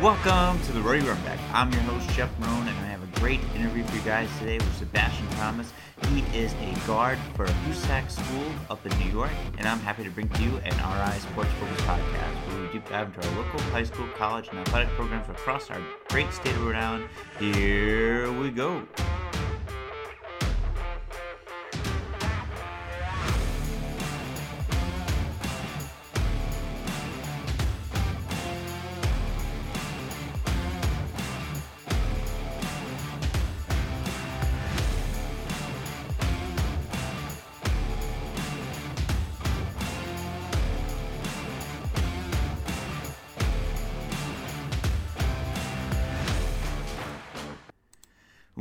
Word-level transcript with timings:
Welcome 0.00 0.58
to 0.62 0.72
the 0.72 0.80
Rody 0.80 1.02
Runback. 1.02 1.38
I'm 1.52 1.70
your 1.70 1.82
host, 1.82 2.08
Jeff 2.16 2.30
Marone, 2.40 2.66
and 2.66 2.70
I 2.70 2.86
have 2.86 3.02
a 3.02 3.20
great 3.20 3.38
interview 3.54 3.84
for 3.84 3.96
you 3.96 4.00
guys 4.00 4.30
today 4.38 4.56
with 4.56 4.74
Sebastian 4.78 5.28
Thomas. 5.32 5.74
He 6.08 6.20
is 6.34 6.54
a 6.54 6.86
guard 6.86 7.18
for 7.34 7.44
Hoosac 7.44 8.10
School 8.10 8.46
up 8.70 8.86
in 8.86 8.98
New 8.98 9.12
York, 9.12 9.30
and 9.58 9.68
I'm 9.68 9.78
happy 9.80 10.02
to 10.04 10.10
bring 10.10 10.30
to 10.30 10.42
you 10.42 10.56
an 10.64 10.72
RI 10.72 11.18
Sports 11.18 11.50
Focus 11.60 11.82
podcast 11.82 12.48
where 12.48 12.62
we 12.62 12.72
deep 12.72 12.88
dive 12.88 13.08
into 13.14 13.28
our 13.28 13.36
local 13.36 13.60
high 13.60 13.82
school, 13.82 14.08
college, 14.16 14.48
and 14.48 14.58
athletic 14.60 14.88
programs 14.94 15.28
across 15.28 15.68
our 15.68 15.82
great 16.08 16.32
state 16.32 16.54
of 16.54 16.64
Rhode 16.64 16.76
Island. 16.76 17.04
Here 17.38 18.32
we 18.32 18.50
go. 18.50 18.86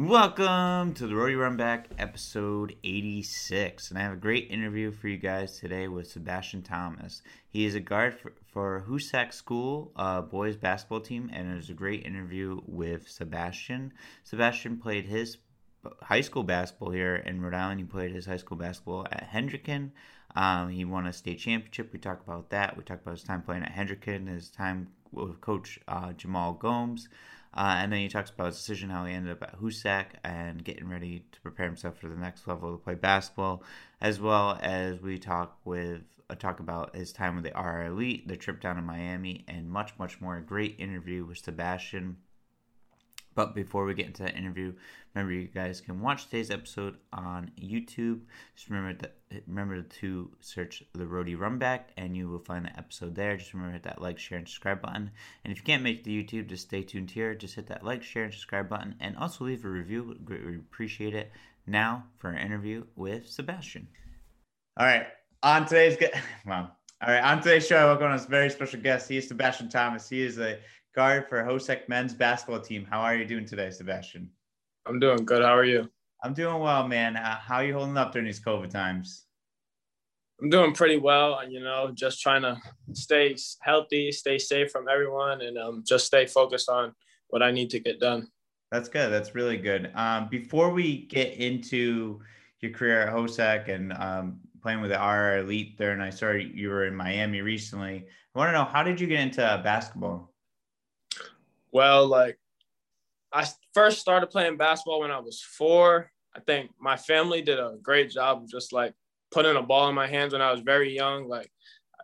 Welcome 0.09 0.95
to 0.95 1.05
the 1.05 1.13
Rody 1.13 1.35
Run 1.35 1.55
Back, 1.55 1.89
episode 1.99 2.75
86. 2.83 3.91
And 3.91 3.99
I 3.99 4.01
have 4.01 4.13
a 4.13 4.15
great 4.15 4.49
interview 4.49 4.91
for 4.91 5.07
you 5.07 5.17
guys 5.17 5.59
today 5.59 5.87
with 5.87 6.07
Sebastian 6.07 6.63
Thomas. 6.63 7.21
He 7.47 7.63
is 7.63 7.75
a 7.75 7.79
guard 7.79 8.15
for, 8.15 8.33
for 8.51 8.83
Hoosac 8.89 9.31
School 9.31 9.91
uh, 9.95 10.21
boys 10.21 10.55
basketball 10.55 11.01
team, 11.01 11.29
and 11.31 11.51
it 11.51 11.55
was 11.55 11.69
a 11.69 11.75
great 11.75 12.07
interview 12.07 12.59
with 12.65 13.07
Sebastian. 13.07 13.93
Sebastian 14.23 14.77
played 14.77 15.05
his 15.05 15.37
high 16.01 16.21
school 16.21 16.41
basketball 16.41 16.89
here 16.89 17.17
in 17.17 17.39
Rhode 17.39 17.53
Island. 17.53 17.79
He 17.79 17.85
played 17.85 18.11
his 18.11 18.25
high 18.25 18.37
school 18.37 18.57
basketball 18.57 19.05
at 19.11 19.29
Hendricken. 19.29 19.91
Um, 20.35 20.69
he 20.69 20.85
won 20.85 21.05
a 21.05 21.13
state 21.13 21.37
championship. 21.37 21.93
We 21.93 21.99
talk 21.99 22.23
about 22.25 22.49
that. 22.49 22.75
We 22.75 22.83
talk 22.83 23.01
about 23.03 23.11
his 23.11 23.23
time 23.23 23.43
playing 23.43 23.61
at 23.61 23.75
Hendricken, 23.75 24.27
his 24.27 24.49
time 24.49 24.87
with 25.11 25.39
Coach 25.39 25.79
uh, 25.87 26.13
Jamal 26.13 26.53
Gomes. 26.53 27.09
Uh, 27.53 27.77
and 27.79 27.91
then 27.91 27.99
he 27.99 28.07
talks 28.07 28.29
about 28.29 28.47
his 28.47 28.57
decision, 28.57 28.89
how 28.89 29.05
he 29.05 29.13
ended 29.13 29.31
up 29.31 29.41
at 29.41 29.59
Hoosac 29.59 30.05
and 30.23 30.63
getting 30.63 30.87
ready 30.87 31.23
to 31.31 31.41
prepare 31.41 31.65
himself 31.65 31.97
for 31.97 32.07
the 32.07 32.15
next 32.15 32.47
level 32.47 32.71
to 32.71 32.77
play 32.77 32.95
basketball, 32.95 33.63
as 34.01 34.19
well 34.19 34.59
as 34.61 35.01
we 35.01 35.17
talk 35.17 35.57
with 35.65 36.01
uh, 36.29 36.35
talk 36.35 36.59
about 36.59 36.95
his 36.95 37.11
time 37.11 37.35
with 37.35 37.43
the 37.43 37.51
RI 37.59 37.87
Elite, 37.87 38.27
the 38.27 38.37
trip 38.37 38.61
down 38.61 38.75
to 38.75 38.81
Miami, 38.83 39.45
and 39.47 39.67
much, 39.69 39.93
much 39.97 40.21
more. 40.21 40.37
A 40.37 40.41
great 40.41 40.75
interview 40.77 41.25
with 41.25 41.39
Sebastian. 41.39 42.17
But 43.35 43.55
before 43.55 43.85
we 43.85 43.93
get 43.93 44.07
into 44.07 44.23
that 44.23 44.35
interview, 44.35 44.73
remember 45.13 45.33
you 45.33 45.47
guys 45.47 45.81
can 45.81 46.01
watch 46.01 46.25
today's 46.25 46.51
episode 46.51 46.97
on 47.13 47.51
YouTube. 47.59 48.21
Just 48.55 48.69
remember 48.69 48.99
that 49.01 49.15
remember 49.47 49.81
to 49.81 50.31
search 50.41 50.83
the 50.93 51.05
Rody 51.05 51.35
Runback 51.35 51.81
and 51.97 52.17
you 52.17 52.27
will 52.27 52.39
find 52.39 52.65
the 52.65 52.77
episode 52.77 53.15
there. 53.15 53.37
Just 53.37 53.53
remember 53.53 53.71
to 53.71 53.73
hit 53.77 53.83
that 53.83 54.01
like, 54.01 54.19
share, 54.19 54.37
and 54.37 54.47
subscribe 54.47 54.81
button. 54.81 55.11
And 55.43 55.51
if 55.51 55.59
you 55.59 55.63
can't 55.63 55.83
make 55.83 56.03
the 56.03 56.23
YouTube, 56.23 56.47
just 56.47 56.67
stay 56.67 56.81
tuned 56.81 57.11
here. 57.11 57.35
Just 57.35 57.55
hit 57.55 57.67
that 57.67 57.83
like, 57.83 58.03
share, 58.03 58.23
and 58.23 58.33
subscribe 58.33 58.69
button, 58.69 58.95
and 58.99 59.15
also 59.17 59.45
leave 59.45 59.63
a 59.65 59.69
review. 59.69 60.03
We 60.03 60.15
greatly 60.15 60.55
appreciate 60.55 61.15
it. 61.15 61.31
Now 61.67 62.05
for 62.17 62.29
our 62.29 62.37
interview 62.37 62.85
with 62.95 63.29
Sebastian. 63.29 63.87
All 64.77 64.85
right, 64.85 65.07
on 65.43 65.65
today's 65.65 65.97
get 65.97 66.15
well. 66.45 66.75
All 67.01 67.13
right, 67.13 67.23
on 67.23 67.41
today's 67.41 67.65
show, 67.65 67.77
I 67.77 67.85
welcome 67.85 68.07
on 68.07 68.13
a 68.13 68.17
very 68.17 68.49
special 68.49 68.81
guest. 68.81 69.07
He 69.07 69.17
is 69.17 69.27
Sebastian 69.27 69.69
Thomas. 69.69 70.09
He 70.09 70.21
is 70.21 70.37
a 70.37 70.59
guard 70.93 71.27
for 71.29 71.43
Hoosac 71.43 71.87
men's 71.87 72.13
basketball 72.13 72.61
team. 72.61 72.85
How 72.89 73.01
are 73.01 73.15
you 73.15 73.25
doing 73.25 73.45
today, 73.45 73.69
Sebastian? 73.69 74.29
I'm 74.85 74.99
doing 74.99 75.25
good. 75.25 75.43
How 75.43 75.55
are 75.55 75.65
you? 75.65 75.89
I'm 76.23 76.33
doing 76.33 76.59
well, 76.59 76.87
man. 76.87 77.15
Uh, 77.15 77.37
how 77.37 77.55
are 77.55 77.65
you 77.65 77.73
holding 77.73 77.97
up 77.97 78.11
during 78.11 78.25
these 78.25 78.39
COVID 78.39 78.69
times? 78.69 79.25
I'm 80.41 80.49
doing 80.49 80.73
pretty 80.73 80.97
well. 80.97 81.41
You 81.47 81.61
know, 81.61 81.91
just 81.93 82.21
trying 82.21 82.41
to 82.41 82.57
stay 82.93 83.35
healthy, 83.61 84.11
stay 84.11 84.37
safe 84.37 84.71
from 84.71 84.87
everyone, 84.87 85.41
and 85.41 85.57
um, 85.57 85.83
just 85.85 86.05
stay 86.05 86.25
focused 86.25 86.69
on 86.69 86.93
what 87.27 87.43
I 87.43 87.51
need 87.51 87.69
to 87.71 87.79
get 87.79 87.99
done. 87.99 88.27
That's 88.71 88.89
good. 88.89 89.11
That's 89.11 89.35
really 89.35 89.57
good. 89.57 89.91
Um, 89.95 90.27
before 90.29 90.71
we 90.71 91.05
get 91.07 91.33
into 91.33 92.19
your 92.61 92.71
career 92.71 93.01
at 93.01 93.13
Hoosac 93.13 93.67
and 93.67 93.93
um, 93.93 94.39
playing 94.61 94.81
with 94.81 94.91
the 94.91 94.97
RI 94.97 95.41
Elite 95.41 95.77
there, 95.77 95.91
and 95.91 96.03
I 96.03 96.09
saw 96.09 96.31
you 96.31 96.69
were 96.69 96.85
in 96.85 96.95
Miami 96.95 97.41
recently. 97.41 98.05
I 98.35 98.39
want 98.39 98.49
to 98.49 98.53
know 98.53 98.65
how 98.65 98.83
did 98.83 98.99
you 98.99 99.07
get 99.07 99.21
into 99.21 99.61
basketball? 99.63 100.28
Well, 101.71 102.07
like 102.07 102.37
I 103.31 103.47
first 103.73 103.99
started 103.99 104.27
playing 104.27 104.57
basketball 104.57 105.01
when 105.01 105.11
I 105.11 105.19
was 105.19 105.41
four. 105.41 106.11
I 106.35 106.39
think 106.39 106.71
my 106.79 106.95
family 106.95 107.41
did 107.41 107.59
a 107.59 107.77
great 107.81 108.11
job 108.11 108.43
of 108.43 108.49
just 108.49 108.73
like 108.73 108.93
putting 109.31 109.55
a 109.55 109.61
ball 109.61 109.89
in 109.89 109.95
my 109.95 110.07
hands 110.07 110.33
when 110.33 110.41
I 110.41 110.51
was 110.51 110.61
very 110.61 110.95
young. 110.95 111.27
Like 111.27 111.49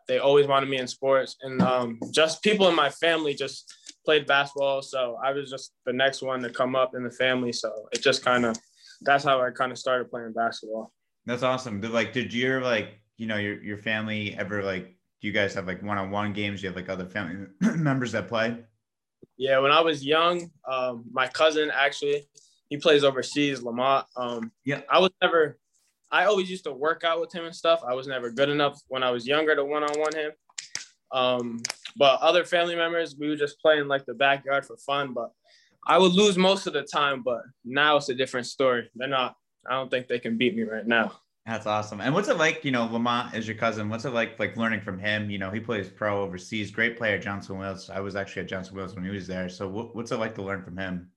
they 0.07 0.19
always 0.19 0.47
wanted 0.47 0.69
me 0.69 0.77
in 0.77 0.87
sports, 0.87 1.35
and 1.41 1.61
um, 1.61 1.99
just 2.11 2.43
people 2.43 2.67
in 2.67 2.75
my 2.75 2.89
family 2.89 3.33
just 3.33 3.73
played 4.03 4.27
basketball. 4.27 4.81
So 4.81 5.17
I 5.23 5.31
was 5.31 5.49
just 5.49 5.73
the 5.85 5.93
next 5.93 6.21
one 6.21 6.41
to 6.41 6.49
come 6.49 6.75
up 6.75 6.93
in 6.95 7.03
the 7.03 7.11
family. 7.11 7.51
So 7.51 7.71
it 7.91 8.03
just 8.03 8.23
kind 8.23 8.45
of 8.45 8.55
that's 9.01 9.23
how 9.23 9.41
I 9.41 9.51
kind 9.51 9.71
of 9.71 9.77
started 9.77 10.09
playing 10.09 10.33
basketball. 10.33 10.93
That's 11.25 11.43
awesome. 11.43 11.81
Like 11.81 12.13
did 12.13 12.33
your 12.33 12.61
like 12.61 12.99
you 13.17 13.27
know 13.27 13.37
your 13.37 13.61
your 13.63 13.77
family 13.77 14.35
ever 14.37 14.63
like 14.63 14.95
do 15.21 15.27
you 15.27 15.33
guys 15.33 15.53
have 15.55 15.65
like 15.65 15.81
one 15.81 15.97
on 15.97 16.11
one 16.11 16.33
games? 16.33 16.61
Do 16.61 16.67
you 16.67 16.69
have 16.69 16.75
like 16.75 16.89
other 16.89 17.05
family 17.05 17.47
members 17.61 18.11
that 18.11 18.27
play? 18.27 18.57
Yeah, 19.37 19.59
when 19.59 19.71
I 19.71 19.81
was 19.81 20.05
young, 20.05 20.49
um, 20.67 21.05
my 21.11 21.27
cousin 21.27 21.71
actually 21.73 22.25
he 22.69 22.77
plays 22.77 23.03
overseas, 23.03 23.61
Lamont. 23.61 24.05
Um, 24.17 24.51
yeah, 24.63 24.81
I 24.89 24.99
was 24.99 25.11
never. 25.21 25.57
I 26.11 26.25
always 26.25 26.49
used 26.49 26.63
to 26.65 26.71
work 26.71 27.03
out 27.03 27.19
with 27.19 27.33
him 27.33 27.45
and 27.45 27.55
stuff. 27.55 27.81
I 27.85 27.93
was 27.93 28.07
never 28.07 28.29
good 28.29 28.49
enough 28.49 28.79
when 28.87 29.03
I 29.03 29.11
was 29.11 29.27
younger 29.27 29.55
to 29.55 29.65
one 29.65 29.83
on 29.83 29.99
one 29.99 30.15
him. 30.15 30.31
Um, 31.11 31.61
but 31.97 32.19
other 32.21 32.43
family 32.45 32.75
members, 32.75 33.15
we 33.17 33.27
were 33.27 33.35
just 33.35 33.59
playing 33.59 33.87
like 33.87 34.05
the 34.05 34.13
backyard 34.13 34.65
for 34.65 34.77
fun. 34.77 35.13
But 35.13 35.31
I 35.85 35.97
would 35.97 36.13
lose 36.13 36.37
most 36.37 36.67
of 36.67 36.73
the 36.73 36.83
time. 36.83 37.21
But 37.23 37.41
now 37.63 37.97
it's 37.97 38.09
a 38.09 38.15
different 38.15 38.47
story. 38.47 38.89
They're 38.95 39.07
not. 39.07 39.35
I 39.67 39.73
don't 39.73 39.89
think 39.89 40.07
they 40.07 40.19
can 40.19 40.37
beat 40.37 40.55
me 40.55 40.63
right 40.63 40.85
now. 40.85 41.13
That's 41.45 41.67
awesome. 41.67 42.01
And 42.01 42.11
what's 42.11 42.27
it 42.27 42.37
like, 42.37 42.65
you 42.65 42.71
know, 42.71 42.85
Lamont 42.85 43.35
is 43.35 43.47
your 43.47 43.55
cousin. 43.55 43.87
What's 43.87 44.05
it 44.05 44.13
like, 44.13 44.39
like 44.39 44.57
learning 44.57 44.81
from 44.81 44.97
him? 44.97 45.29
You 45.29 45.37
know, 45.37 45.51
he 45.51 45.59
plays 45.59 45.87
pro 45.89 46.23
overseas, 46.23 46.71
great 46.71 46.97
player, 46.97 47.19
Johnson 47.19 47.59
Wales. 47.59 47.91
I 47.91 47.99
was 47.99 48.15
actually 48.15 48.41
at 48.41 48.47
Johnson 48.47 48.75
Wales 48.75 48.95
when 48.95 49.03
he 49.03 49.11
was 49.11 49.27
there. 49.27 49.47
So 49.47 49.67
what, 49.67 49.95
what's 49.95 50.11
it 50.11 50.17
like 50.17 50.33
to 50.35 50.41
learn 50.41 50.63
from 50.63 50.75
him? 50.75 51.11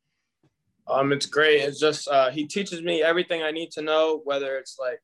Um, 0.86 1.12
it's 1.12 1.24
great. 1.24 1.62
It's 1.62 1.80
just, 1.80 2.08
uh, 2.08 2.30
he 2.30 2.46
teaches 2.46 2.82
me 2.82 3.02
everything 3.02 3.42
I 3.42 3.52
need 3.52 3.70
to 3.72 3.82
know, 3.82 4.20
whether 4.24 4.58
it's 4.58 4.78
like 4.78 5.00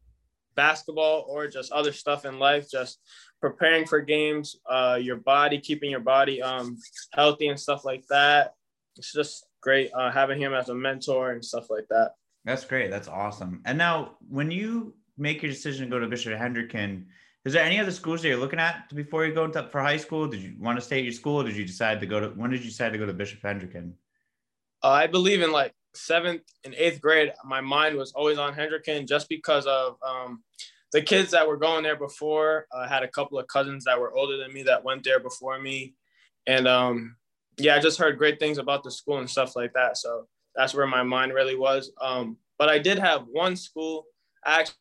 basketball 0.57 1.25
or 1.27 1.49
just 1.49 1.73
other 1.73 1.93
stuff 1.93 2.27
in 2.27 2.39
life, 2.39 2.71
just 2.71 3.01
preparing 3.41 3.87
for 3.87 4.01
games, 4.03 4.57
uh, 4.69 4.99
your 5.01 5.17
body, 5.17 5.59
keeping 5.59 5.91
your 5.91 6.01
body, 6.01 6.43
um, 6.43 6.77
healthy 7.15 7.49
and 7.49 7.59
stuff 7.59 7.87
like 7.87 8.07
that. 8.09 8.53
It's 8.97 9.13
just 9.13 9.47
great, 9.63 9.91
uh, 9.95 10.11
having 10.11 10.39
him 10.39 10.53
as 10.53 10.69
a 10.69 10.75
mentor 10.75 11.33
and 11.33 11.43
stuff 11.43 11.71
like 11.71 11.87
that. 11.89 12.13
That's 12.45 12.67
great. 12.67 12.91
That's 12.91 13.09
awesome. 13.09 13.63
And 13.65 13.79
now 13.79 14.17
when 14.29 14.51
you 14.51 14.95
make 15.17 15.43
your 15.43 15.51
decision 15.51 15.85
to 15.85 15.91
go 15.91 15.99
to 15.99 16.07
Bishop 16.07 16.39
Hendricken, 16.39 17.05
is 17.45 17.53
there 17.53 17.65
any 17.65 17.79
other 17.79 17.91
schools 17.91 18.23
that 18.23 18.29
you're 18.29 18.39
looking 18.39 18.59
at 18.59 18.95
before 18.95 19.27
you 19.27 19.35
go 19.35 19.45
into 19.45 19.63
for 19.65 19.83
high 19.83 19.99
school? 19.99 20.27
Did 20.27 20.41
you 20.41 20.55
want 20.59 20.79
to 20.79 20.85
stay 20.85 20.99
at 20.99 21.05
your 21.05 21.13
school? 21.13 21.43
did 21.43 21.57
you 21.57 21.65
decide 21.65 22.01
to 22.01 22.07
go 22.07 22.21
to 22.21 22.29
when 22.29 22.51
did 22.51 22.61
you 22.61 22.71
decide 22.71 22.93
to 22.93 22.99
go 22.99 23.07
to 23.07 23.13
Bishop 23.13 23.43
Hendricken? 23.43 23.93
Uh, 24.83 24.89
I 24.89 25.07
believe 25.07 25.43
in 25.43 25.53
like 25.53 25.75
seventh 25.95 26.43
and 26.65 26.75
eighth 26.75 27.01
grade, 27.01 27.33
my 27.45 27.61
mind 27.61 27.97
was 27.97 28.13
always 28.13 28.39
on 28.39 28.55
Hendricken 28.55 29.07
just 29.07 29.29
because 29.29 29.67
of 29.67 29.97
um, 30.07 30.43
the 30.93 31.03
kids 31.03 31.31
that 31.33 31.47
were 31.47 31.59
going 31.59 31.83
there 31.83 31.97
before. 31.97 32.67
I 32.75 32.89
had 32.89 33.03
a 33.03 33.09
couple 33.09 33.39
of 33.39 33.47
cousins 33.47 33.85
that 33.85 34.01
were 34.01 34.15
older 34.15 34.39
than 34.39 34.53
me 34.53 34.63
that 34.65 34.83
went 34.83 35.05
there 35.05 35.21
before 35.21 35.59
me, 35.59 35.95
and 36.47 36.67
um, 36.67 37.17
yeah, 37.59 37.77
I 37.77 37.81
just 37.81 37.99
heard 37.99 38.17
great 38.19 38.39
things 38.39 38.59
about 38.59 38.85
the 38.85 38.91
school 38.91 39.19
and 39.19 39.29
stuff 39.29 39.55
like 39.55 39.75
that. 39.75 39.99
So 39.99 40.27
that's 40.55 40.75
where 40.75 40.87
my 40.87 41.03
mind 41.03 41.35
really 41.35 41.57
was. 41.57 41.93
Um, 42.01 42.39
but 42.59 42.69
I 42.69 42.79
did 42.79 42.99
have 42.99 43.25
one 43.31 43.57
school. 43.57 44.07
I 44.45 44.61
actually 44.61 44.77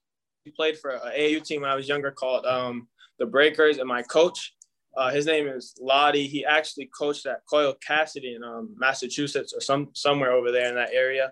played 0.51 0.77
for 0.77 0.91
an 0.91 1.11
AAU 1.17 1.43
team 1.43 1.61
when 1.61 1.69
I 1.69 1.75
was 1.75 1.87
younger 1.87 2.11
called 2.11 2.45
um, 2.45 2.87
the 3.19 3.25
Breakers, 3.25 3.77
and 3.77 3.87
my 3.87 4.01
coach, 4.03 4.53
uh, 4.97 5.11
his 5.11 5.25
name 5.25 5.47
is 5.47 5.73
Lottie. 5.79 6.27
He 6.27 6.45
actually 6.45 6.89
coached 6.97 7.25
at 7.25 7.41
Coyle 7.49 7.75
Cassidy 7.85 8.35
in 8.35 8.43
um, 8.43 8.75
Massachusetts 8.77 9.53
or 9.53 9.61
some 9.61 9.89
somewhere 9.93 10.31
over 10.31 10.51
there 10.51 10.69
in 10.69 10.75
that 10.75 10.93
area, 10.93 11.31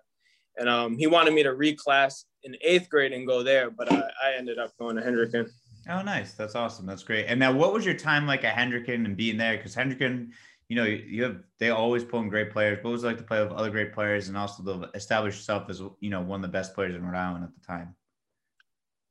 and 0.58 0.70
um, 0.70 0.98
he 0.98 1.08
wanted 1.08 1.34
me 1.34 1.44
to 1.44 1.52
reclass 1.52 2.26
in 2.44 2.56
eighth 2.62 2.90
grade 2.90 3.14
and 3.14 3.28
go 3.28 3.44
there, 3.44 3.70
but 3.70 3.92
I, 3.92 4.02
I 4.24 4.34
ended 4.38 4.58
up 4.58 4.76
going 4.78 4.96
to 4.96 5.02
Hendricken. 5.02 5.50
Oh, 5.90 6.02
nice. 6.02 6.34
That's 6.34 6.56
awesome. 6.56 6.86
That's 6.86 7.04
great. 7.04 7.26
And 7.26 7.40
now, 7.40 7.52
what 7.52 7.74
was 7.74 7.86
your 7.86 7.96
time 7.96 8.28
like 8.28 8.44
at 8.44 8.56
Hendricken 8.56 9.06
and 9.06 9.18
being 9.18 9.38
there? 9.38 9.58
Because 9.58 9.76
Hendricken, 9.76 10.30
you 10.70 10.76
know, 10.76 10.84
you 10.84 11.24
have 11.24 11.38
they 11.60 11.70
always 11.70 12.04
pull 12.04 12.22
in 12.22 12.30
great 12.30 12.52
players. 12.52 12.84
What 12.84 12.92
was 12.92 13.04
it 13.04 13.08
like 13.08 13.18
to 13.18 13.24
play 13.24 13.42
with 13.42 13.52
other 13.52 13.70
great 13.70 13.94
players 13.94 14.28
and 14.28 14.38
also 14.38 14.64
to 14.64 14.90
establish 14.94 15.36
yourself 15.36 15.70
as 15.70 15.82
you 16.00 16.10
know 16.10 16.22
one 16.22 16.40
of 16.40 16.44
the 16.44 16.56
best 16.56 16.76
players 16.76 16.96
in 16.96 17.04
Rhode 17.04 17.18
Island 17.18 17.44
at 17.44 17.54
the 17.54 17.66
time? 17.66 17.96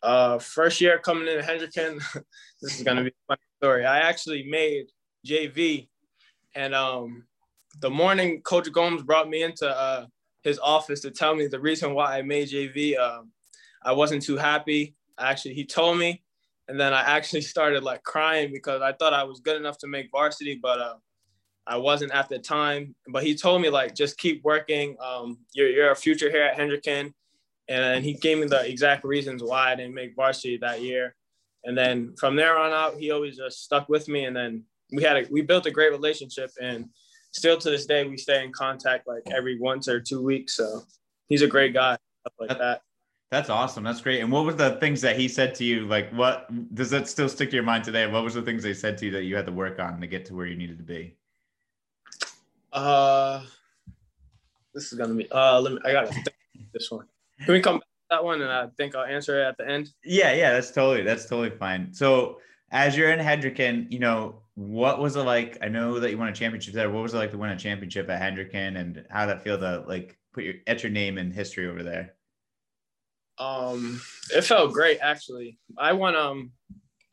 Uh, 0.03 0.39
first 0.39 0.81
year 0.81 0.99
coming 0.99 1.29
into 1.29 1.43
Hendricken, 1.43 2.01
this 2.63 2.79
is 2.79 2.83
gonna 2.83 3.03
be 3.05 3.11
a 3.11 3.27
funny 3.29 3.41
story. 3.59 3.85
I 3.85 3.99
actually 4.01 4.45
made 4.45 4.87
JV, 5.27 5.89
and 6.55 6.75
um, 6.75 7.25
the 7.81 7.91
morning 7.91 8.41
Coach 8.43 8.71
Gomes 8.73 9.03
brought 9.03 9.29
me 9.29 9.43
into 9.43 9.69
uh, 9.69 10.07
his 10.43 10.59
office 10.59 11.01
to 11.01 11.11
tell 11.11 11.35
me 11.35 11.47
the 11.47 11.61
reason 11.61 11.95
why 11.95 12.19
I 12.19 12.23
made 12.23 12.49
JV. 12.49 12.99
Um, 12.99 13.31
I 13.85 13.93
wasn't 13.93 14.23
too 14.23 14.37
happy. 14.37 14.95
Actually, 15.19 15.55
he 15.55 15.65
told 15.65 15.99
me, 15.99 16.23
and 16.69 16.79
then 16.81 16.95
I 16.95 17.03
actually 17.03 17.41
started 17.53 17.83
like 17.83 18.03
crying 18.03 18.51
because 18.53 18.83
I 18.83 18.93
thought 18.93 19.13
I 19.13 19.25
was 19.25 19.41
good 19.41 19.57
enough 19.57 19.79
to 19.79 19.87
make 19.87 20.11
varsity, 20.11 20.59
but 20.61 20.81
uh, 20.81 20.95
I 21.67 21.77
wasn't 21.77 22.13
at 22.13 22.29
the 22.29 22.39
time. 22.39 22.95
But 23.09 23.23
he 23.23 23.35
told 23.35 23.63
me 23.63 23.69
like 23.69 23.95
just 23.95 24.19
keep 24.19 24.43
working. 24.45 24.97
Um, 25.03 25.39
you're 25.53 25.69
you're 25.69 25.91
a 25.91 25.97
future 25.97 26.31
here 26.31 26.43
at 26.43 26.59
Hendricken, 26.59 27.13
and 27.71 28.05
he 28.05 28.15
gave 28.15 28.39
me 28.39 28.47
the 28.47 28.69
exact 28.69 29.05
reasons 29.05 29.43
why 29.43 29.73
I 29.73 29.77
didn't 29.77 29.95
make 29.95 30.17
varsity 30.17 30.59
that 30.59 30.83
year. 30.83 31.15
And 31.65 31.79
then 31.79 32.15
from 32.19 32.37
there 32.37 32.59
on 32.59 32.73
out, 32.73 32.99
he 32.99 33.13
always 33.13 33.37
just 33.37 33.63
stuck 33.63 33.89
with 33.89 34.09
me. 34.09 34.25
And 34.25 34.35
then 34.35 34.65
we 34.93 35.03
had 35.05 35.17
a, 35.17 35.27
we 35.31 35.41
built 35.41 35.67
a 35.67 35.71
great 35.71 35.93
relationship, 35.93 36.51
and 36.61 36.89
still 37.33 37.57
to 37.57 37.71
this 37.71 37.87
day 37.87 38.07
we 38.07 38.17
stay 38.17 38.45
in 38.45 38.53
contact 38.53 39.07
like 39.07 39.23
every 39.31 39.59
once 39.59 39.89
or 39.89 40.01
two 40.01 40.21
weeks. 40.21 40.57
So 40.57 40.83
he's 41.29 41.43
a 41.43 41.47
great 41.47 41.73
guy, 41.73 41.97
stuff 42.23 42.35
like 42.41 42.59
that. 42.59 42.83
That's 43.31 43.49
awesome. 43.49 43.85
That's 43.85 44.01
great. 44.01 44.21
And 44.21 44.33
what 44.33 44.45
were 44.45 44.53
the 44.53 44.73
things 44.81 45.01
that 45.03 45.17
he 45.17 45.29
said 45.29 45.55
to 45.57 45.65
you? 45.65 45.87
Like, 45.87 46.11
what 46.11 46.51
does 46.75 46.91
that 46.91 47.07
still 47.07 47.29
stick 47.29 47.51
to 47.51 47.57
your 47.57 47.65
mind 47.65 47.85
today? 47.85 48.05
What 48.09 48.25
was 48.25 48.35
the 48.35 48.43
things 48.43 48.65
they 48.65 48.75
said 48.75 48.99
to 48.99 49.07
you 49.07 49.13
that 49.13 49.23
you 49.23 49.37
had 49.37 49.47
to 49.47 49.53
work 49.53 49.79
on 49.79 50.01
to 50.01 50.09
get 50.09 50.25
to 50.27 50.35
where 50.35 50.47
you 50.47 50.57
needed 50.57 50.79
to 50.79 50.85
be? 50.85 51.15
Uh, 52.73 53.43
this 54.75 54.93
is 54.93 54.99
gonna 54.99 55.15
be. 55.15 55.31
Uh, 55.31 55.61
let 55.61 55.75
me. 55.75 55.79
I 55.85 55.93
gotta 55.93 56.09
think 56.09 56.27
this 56.75 56.91
one. 56.91 57.07
Can 57.45 57.55
we 57.55 57.61
come 57.61 57.77
back 57.77 57.83
to 57.83 58.07
that 58.11 58.25
one 58.25 58.43
and 58.43 58.51
I 58.51 58.67
think 58.77 58.95
I'll 58.95 59.05
answer 59.05 59.41
it 59.41 59.47
at 59.47 59.57
the 59.57 59.69
end? 59.69 59.91
Yeah, 60.05 60.33
yeah, 60.33 60.53
that's 60.53 60.71
totally 60.71 61.03
that's 61.03 61.27
totally 61.27 61.51
fine. 61.51 61.93
So 61.93 62.39
as 62.71 62.97
you're 62.97 63.11
in 63.11 63.19
Hendricken, 63.19 63.91
you 63.91 63.99
know, 63.99 64.43
what 64.55 65.01
was 65.01 65.17
it 65.17 65.23
like? 65.23 65.59
I 65.63 65.69
know 65.69 65.99
that 65.99 66.11
you 66.11 66.19
won 66.19 66.29
a 66.29 66.33
championship 66.33 66.75
there. 66.75 66.91
What 66.91 67.03
was 67.03 67.15
it 67.15 67.19
like 67.19 67.31
to 67.33 67.39
win 67.39 67.51
a 67.51 67.59
championship 67.59 68.09
at 68.11 68.21
Hendricken 68.21 68.79
and 68.79 69.05
how 69.11 69.27
did 69.27 69.37
that 69.37 69.43
feel 69.43 69.59
to 69.59 69.85
like 69.87 70.19
put 70.33 70.45
your 70.45 70.55
at 70.67 70.83
your 70.83 70.93
name 70.93 71.19
in 71.19 71.31
history 71.31 71.67
over 71.67 71.83
there? 71.83 72.15
Um, 73.39 74.03
it 74.35 74.43
felt 74.43 74.73
great 74.73 74.99
actually. 75.01 75.59
I 75.79 75.93
won 75.93 76.15
um 76.15 76.53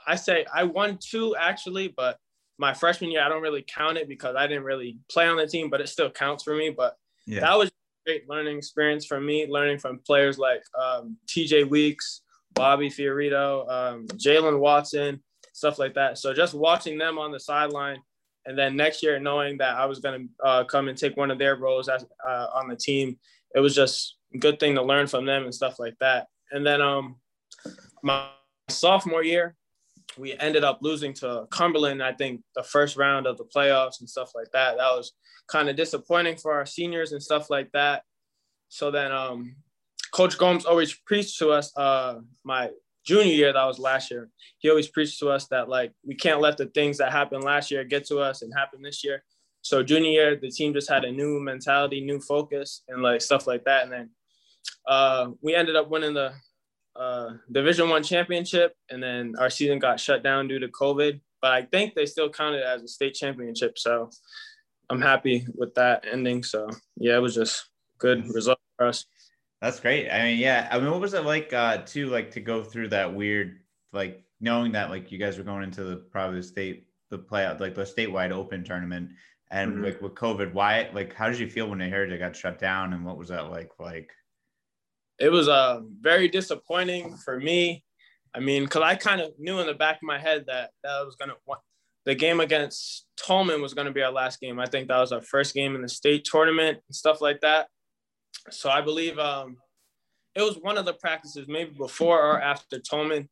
I 0.05 0.15
say 0.15 0.45
I 0.53 0.63
won 0.63 0.99
two 1.01 1.35
actually, 1.35 1.87
but 1.87 2.17
my 2.57 2.73
freshman 2.73 3.11
year 3.11 3.23
I 3.23 3.29
don't 3.29 3.41
really 3.41 3.65
count 3.67 3.97
it 3.97 4.09
because 4.09 4.35
I 4.35 4.47
didn't 4.47 4.63
really 4.63 4.97
play 5.09 5.27
on 5.27 5.37
the 5.37 5.47
team, 5.47 5.69
but 5.69 5.79
it 5.79 5.89
still 5.89 6.09
counts 6.09 6.43
for 6.43 6.55
me. 6.55 6.69
But 6.69 6.97
yeah. 7.25 7.41
that 7.41 7.57
was 7.57 7.71
great 8.07 8.29
learning 8.29 8.57
experience 8.57 9.05
for 9.05 9.19
me, 9.19 9.45
learning 9.47 9.77
from 9.77 9.99
players 9.99 10.37
like 10.37 10.63
um, 10.81 11.17
TJ 11.27 11.69
Weeks, 11.69 12.21
Bobby 12.53 12.89
Fiorito, 12.89 13.69
um, 13.69 14.07
Jalen 14.13 14.59
Watson, 14.59 15.21
stuff 15.51 15.77
like 15.77 15.93
that. 15.95 16.17
So 16.17 16.33
just 16.33 16.53
watching 16.53 16.97
them 16.97 17.19
on 17.19 17.33
the 17.33 17.39
sideline, 17.39 17.97
and 18.45 18.57
then 18.57 18.77
next 18.77 19.03
year 19.03 19.19
knowing 19.19 19.57
that 19.57 19.75
I 19.75 19.85
was 19.85 19.99
going 19.99 20.29
to 20.41 20.47
uh, 20.47 20.63
come 20.63 20.87
and 20.87 20.97
take 20.97 21.17
one 21.17 21.31
of 21.31 21.37
their 21.37 21.57
roles 21.57 21.89
as 21.89 22.05
uh, 22.25 22.47
on 22.53 22.69
the 22.69 22.77
team, 22.77 23.19
it 23.53 23.59
was 23.59 23.75
just 23.75 24.15
a 24.33 24.37
good 24.37 24.57
thing 24.57 24.75
to 24.75 24.81
learn 24.81 25.07
from 25.07 25.25
them 25.25 25.43
and 25.43 25.53
stuff 25.53 25.77
like 25.77 25.95
that. 25.99 26.27
And 26.51 26.65
then 26.65 26.81
um, 26.81 27.17
my 28.03 28.29
sophomore 28.69 29.23
year, 29.23 29.57
we 30.17 30.37
ended 30.37 30.63
up 30.63 30.79
losing 30.81 31.13
to 31.15 31.47
Cumberland. 31.51 32.01
I 32.01 32.13
think 32.13 32.41
the 32.55 32.63
first 32.63 32.97
round 32.97 33.27
of 33.27 33.37
the 33.37 33.45
playoffs 33.45 33.99
and 33.99 34.09
stuff 34.09 34.31
like 34.35 34.51
that. 34.53 34.77
That 34.77 34.91
was 34.91 35.13
kind 35.47 35.69
of 35.69 35.75
disappointing 35.75 36.37
for 36.37 36.53
our 36.53 36.65
seniors 36.65 37.11
and 37.11 37.21
stuff 37.21 37.49
like 37.49 37.71
that. 37.73 38.03
So 38.69 38.91
then 38.91 39.11
um, 39.11 39.55
Coach 40.11 40.37
Gomes 40.37 40.65
always 40.65 40.93
preached 40.93 41.37
to 41.39 41.49
us 41.49 41.71
uh, 41.77 42.19
my 42.43 42.69
junior 43.05 43.33
year, 43.33 43.53
that 43.53 43.63
was 43.63 43.79
last 43.79 44.11
year. 44.11 44.29
He 44.59 44.69
always 44.69 44.89
preached 44.89 45.19
to 45.19 45.29
us 45.29 45.47
that 45.47 45.69
like 45.69 45.93
we 46.05 46.13
can't 46.13 46.41
let 46.41 46.57
the 46.57 46.65
things 46.67 46.97
that 46.97 47.11
happened 47.11 47.43
last 47.43 47.71
year 47.71 47.83
get 47.85 48.05
to 48.07 48.19
us 48.19 48.41
and 48.41 48.53
happen 48.53 48.81
this 48.81 49.03
year. 49.03 49.23
So 49.61 49.81
junior 49.81 50.11
year, 50.11 50.35
the 50.35 50.49
team 50.49 50.73
just 50.73 50.89
had 50.89 51.05
a 51.05 51.11
new 51.11 51.39
mentality, 51.39 52.01
new 52.01 52.19
focus, 52.19 52.83
and 52.87 53.01
like 53.01 53.21
stuff 53.21 53.47
like 53.47 53.63
that. 53.63 53.83
And 53.83 53.91
then 53.91 54.09
uh, 54.87 55.29
we 55.41 55.55
ended 55.55 55.75
up 55.75 55.89
winning 55.89 56.13
the 56.13 56.33
uh, 56.97 57.33
Division 57.51 57.89
One 57.89 58.03
championship, 58.03 58.75
and 58.89 59.01
then 59.01 59.35
our 59.39 59.49
season 59.49 59.79
got 59.79 59.99
shut 59.99 60.23
down 60.23 60.47
due 60.47 60.59
to 60.59 60.67
COVID. 60.67 61.19
But 61.41 61.51
I 61.51 61.63
think 61.63 61.93
they 61.93 62.05
still 62.05 62.29
counted 62.29 62.63
as 62.63 62.81
a 62.81 62.87
state 62.87 63.13
championship. 63.13 63.77
So 63.77 64.09
I'm 64.89 65.01
happy 65.01 65.45
with 65.55 65.73
that 65.75 66.05
ending. 66.11 66.43
So 66.43 66.69
yeah, 66.97 67.17
it 67.17 67.21
was 67.21 67.35
just 67.35 67.69
good 67.99 68.25
result 68.33 68.59
for 68.77 68.87
us. 68.87 69.05
That's 69.61 69.79
great. 69.79 70.09
I 70.09 70.23
mean, 70.23 70.39
yeah. 70.39 70.67
I 70.71 70.79
mean, 70.79 70.91
what 70.91 71.01
was 71.01 71.13
it 71.13 71.25
like 71.25 71.53
uh 71.53 71.77
to 71.77 72.07
like 72.07 72.31
to 72.31 72.41
go 72.41 72.63
through 72.63 72.89
that 72.89 73.13
weird 73.13 73.59
like 73.93 74.23
knowing 74.39 74.71
that 74.73 74.89
like 74.89 75.11
you 75.11 75.17
guys 75.17 75.37
were 75.37 75.43
going 75.43 75.63
into 75.63 75.83
the 75.83 75.97
probably 76.11 76.39
the 76.39 76.43
state 76.43 76.87
the 77.09 77.17
playout 77.17 77.59
like 77.59 77.73
the 77.73 77.83
statewide 77.83 78.31
open 78.31 78.63
tournament 78.63 79.09
and 79.49 79.73
mm-hmm. 79.73 79.83
like 79.83 80.01
with 80.01 80.13
COVID, 80.15 80.53
why 80.53 80.89
like 80.93 81.13
how 81.13 81.29
did 81.29 81.39
you 81.39 81.49
feel 81.49 81.67
when 81.67 81.79
they 81.79 81.89
heard 81.89 82.11
it 82.11 82.19
got 82.19 82.35
shut 82.35 82.59
down 82.59 82.93
and 82.93 83.05
what 83.05 83.17
was 83.17 83.29
that 83.29 83.49
like 83.49 83.71
like? 83.79 84.11
It 85.19 85.29
was 85.29 85.47
uh 85.47 85.81
very 85.99 86.27
disappointing 86.27 87.17
for 87.17 87.39
me. 87.39 87.83
I 88.35 88.39
mean, 88.39 88.63
because 88.63 88.83
I 88.83 88.95
kind 88.95 89.21
of 89.21 89.31
knew 89.39 89.59
in 89.59 89.67
the 89.67 89.73
back 89.73 89.95
of 89.97 90.03
my 90.03 90.19
head 90.19 90.45
that 90.47 90.71
that 90.83 91.05
was 91.05 91.15
gonna 91.15 91.33
the 92.07 92.15
game 92.15 92.39
against 92.39 93.05
Tolman 93.17 93.61
was 93.61 93.73
going 93.73 93.85
to 93.85 93.91
be 93.91 94.01
our 94.01 94.11
last 94.13 94.39
game. 94.39 94.61
I 94.61 94.65
think 94.65 94.87
that 94.87 94.97
was 94.97 95.11
our 95.11 95.21
first 95.21 95.53
game 95.53 95.75
in 95.75 95.81
the 95.81 95.89
state 95.89 96.23
tournament 96.23 96.79
and 96.87 96.95
stuff 96.95 97.19
like 97.19 97.41
that. 97.41 97.67
So 98.49 98.69
I 98.69 98.79
believe 98.79 99.19
um, 99.19 99.57
it 100.33 100.41
was 100.41 100.57
one 100.61 100.77
of 100.77 100.85
the 100.85 100.93
practices, 100.93 101.49
maybe 101.49 101.71
before 101.71 102.21
or 102.21 102.41
after 102.41 102.79
Tolman. 102.79 103.27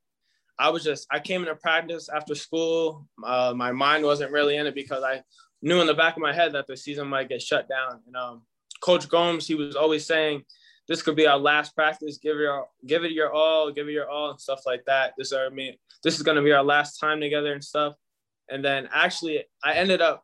I 0.60 0.72
was 0.72 0.84
just, 0.84 1.08
I 1.10 1.22
came 1.22 1.42
into 1.42 1.56
practice 1.56 2.10
after 2.14 2.36
school. 2.36 3.08
Uh, 3.26 3.54
my 3.56 3.72
mind 3.72 4.04
wasn't 4.04 4.34
really 4.34 4.58
in 4.58 4.68
it 4.68 4.76
because 4.76 5.04
I 5.04 5.22
knew 5.62 5.80
in 5.80 5.88
the 5.88 5.94
back 5.94 6.18
of 6.18 6.22
my 6.22 6.34
head 6.34 6.52
that 6.52 6.68
the 6.68 6.76
season 6.76 7.08
might 7.08 7.30
get 7.30 7.42
shut 7.42 7.70
down. 7.70 8.02
And 8.08 8.16
um, 8.18 8.42
Coach 8.82 9.08
Gomes, 9.08 9.48
he 9.48 9.56
was 9.56 9.78
always 9.78 10.06
saying, 10.06 10.44
this 10.88 11.02
could 11.02 11.16
be 11.16 11.28
our 11.28 11.38
last 11.38 11.76
practice. 11.76 12.18
Give 12.18 12.38
your, 12.38 12.68
give 12.86 13.04
it 13.04 13.12
your 13.12 13.34
all, 13.34 13.72
give 13.72 13.88
it 13.88 13.94
your 13.94 14.10
all, 14.10 14.32
and 14.32 14.40
stuff 14.40 14.62
like 14.66 14.84
that. 14.86 15.14
This, 15.18 15.34
I 15.34 15.50
mean, 15.50 15.76
this 16.04 16.18
is 16.18 16.24
to 16.24 16.42
be 16.42 16.52
our 16.52 16.64
last 16.64 17.00
time 17.00 17.20
together 17.20 17.54
and 17.54 17.64
stuff. 17.64 17.96
And 18.50 18.64
then 18.64 18.88
actually, 18.94 19.44
I 19.64 19.74
ended 19.74 20.02
up 20.02 20.24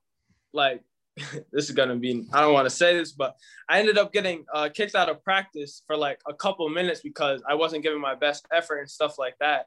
like, 0.53 0.83
this 1.51 1.65
is 1.65 1.71
gonna 1.71 1.95
be, 1.95 2.27
I 2.31 2.41
don't 2.41 2.53
want 2.53 2.67
to 2.67 2.75
say 2.75 2.95
this, 2.97 3.11
but 3.11 3.35
I 3.67 3.79
ended 3.79 3.97
up 3.97 4.13
getting 4.13 4.45
uh, 4.53 4.69
kicked 4.73 4.95
out 4.95 5.09
of 5.09 5.23
practice 5.23 5.83
for 5.87 5.97
like 5.97 6.19
a 6.27 6.33
couple 6.33 6.69
minutes 6.69 7.01
because 7.01 7.41
I 7.47 7.55
wasn't 7.55 7.83
giving 7.83 7.99
my 7.99 8.15
best 8.15 8.45
effort 8.53 8.79
and 8.79 8.89
stuff 8.89 9.17
like 9.17 9.35
that. 9.39 9.65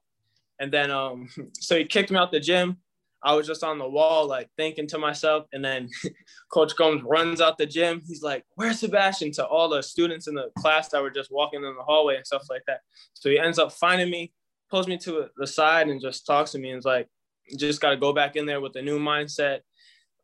And 0.61 0.73
then, 0.73 0.91
um, 0.91 1.29
so 1.55 1.77
he 1.77 1.85
kicked 1.85 2.11
me 2.11 2.17
out 2.17 2.33
the 2.33 2.41
gym. 2.41 2.79
I 3.25 3.35
was 3.35 3.47
just 3.47 3.65
on 3.65 3.79
the 3.79 3.89
wall, 3.89 4.29
like 4.29 4.51
thinking 4.59 4.87
to 4.89 4.99
myself. 4.99 5.47
And 5.53 5.65
then 5.65 5.89
Coach 6.53 6.77
Gomes 6.77 7.03
runs 7.03 7.41
out 7.41 7.57
the 7.57 7.67
gym. 7.67 8.03
He's 8.07 8.23
like, 8.23 8.45
Where's 8.55 8.81
Sebastian? 8.81 9.33
to 9.33 9.47
all 9.47 9.69
the 9.71 9.83
students 9.83 10.29
in 10.29 10.35
the 10.35 10.51
class 10.59 10.91
that 10.91 11.03
were 11.03 11.11
just 11.11 11.33
walking 11.33 11.65
in 11.65 11.75
the 11.75 11.83
hallway 11.83 12.17
and 12.17 12.27
stuff 12.27 12.45
like 12.51 12.63
that. 12.67 12.81
So 13.15 13.31
he 13.31 13.39
ends 13.39 13.59
up 13.59 13.73
finding 13.73 14.11
me, 14.11 14.33
pulls 14.71 14.87
me 14.87 14.99
to 14.99 15.29
the 15.37 15.47
side, 15.47 15.89
and 15.89 16.01
just 16.01 16.27
talks 16.27 16.53
to 16.53 16.59
me 16.59 16.71
and 16.71 16.79
is 16.79 16.85
like, 16.85 17.09
just 17.57 17.81
got 17.81 17.91
to 17.91 17.97
go 17.97 18.13
back 18.13 18.37
in 18.37 18.47
there 18.47 18.61
with 18.61 18.77
a 18.77 18.83
new 18.83 18.99
mindset, 18.99 19.61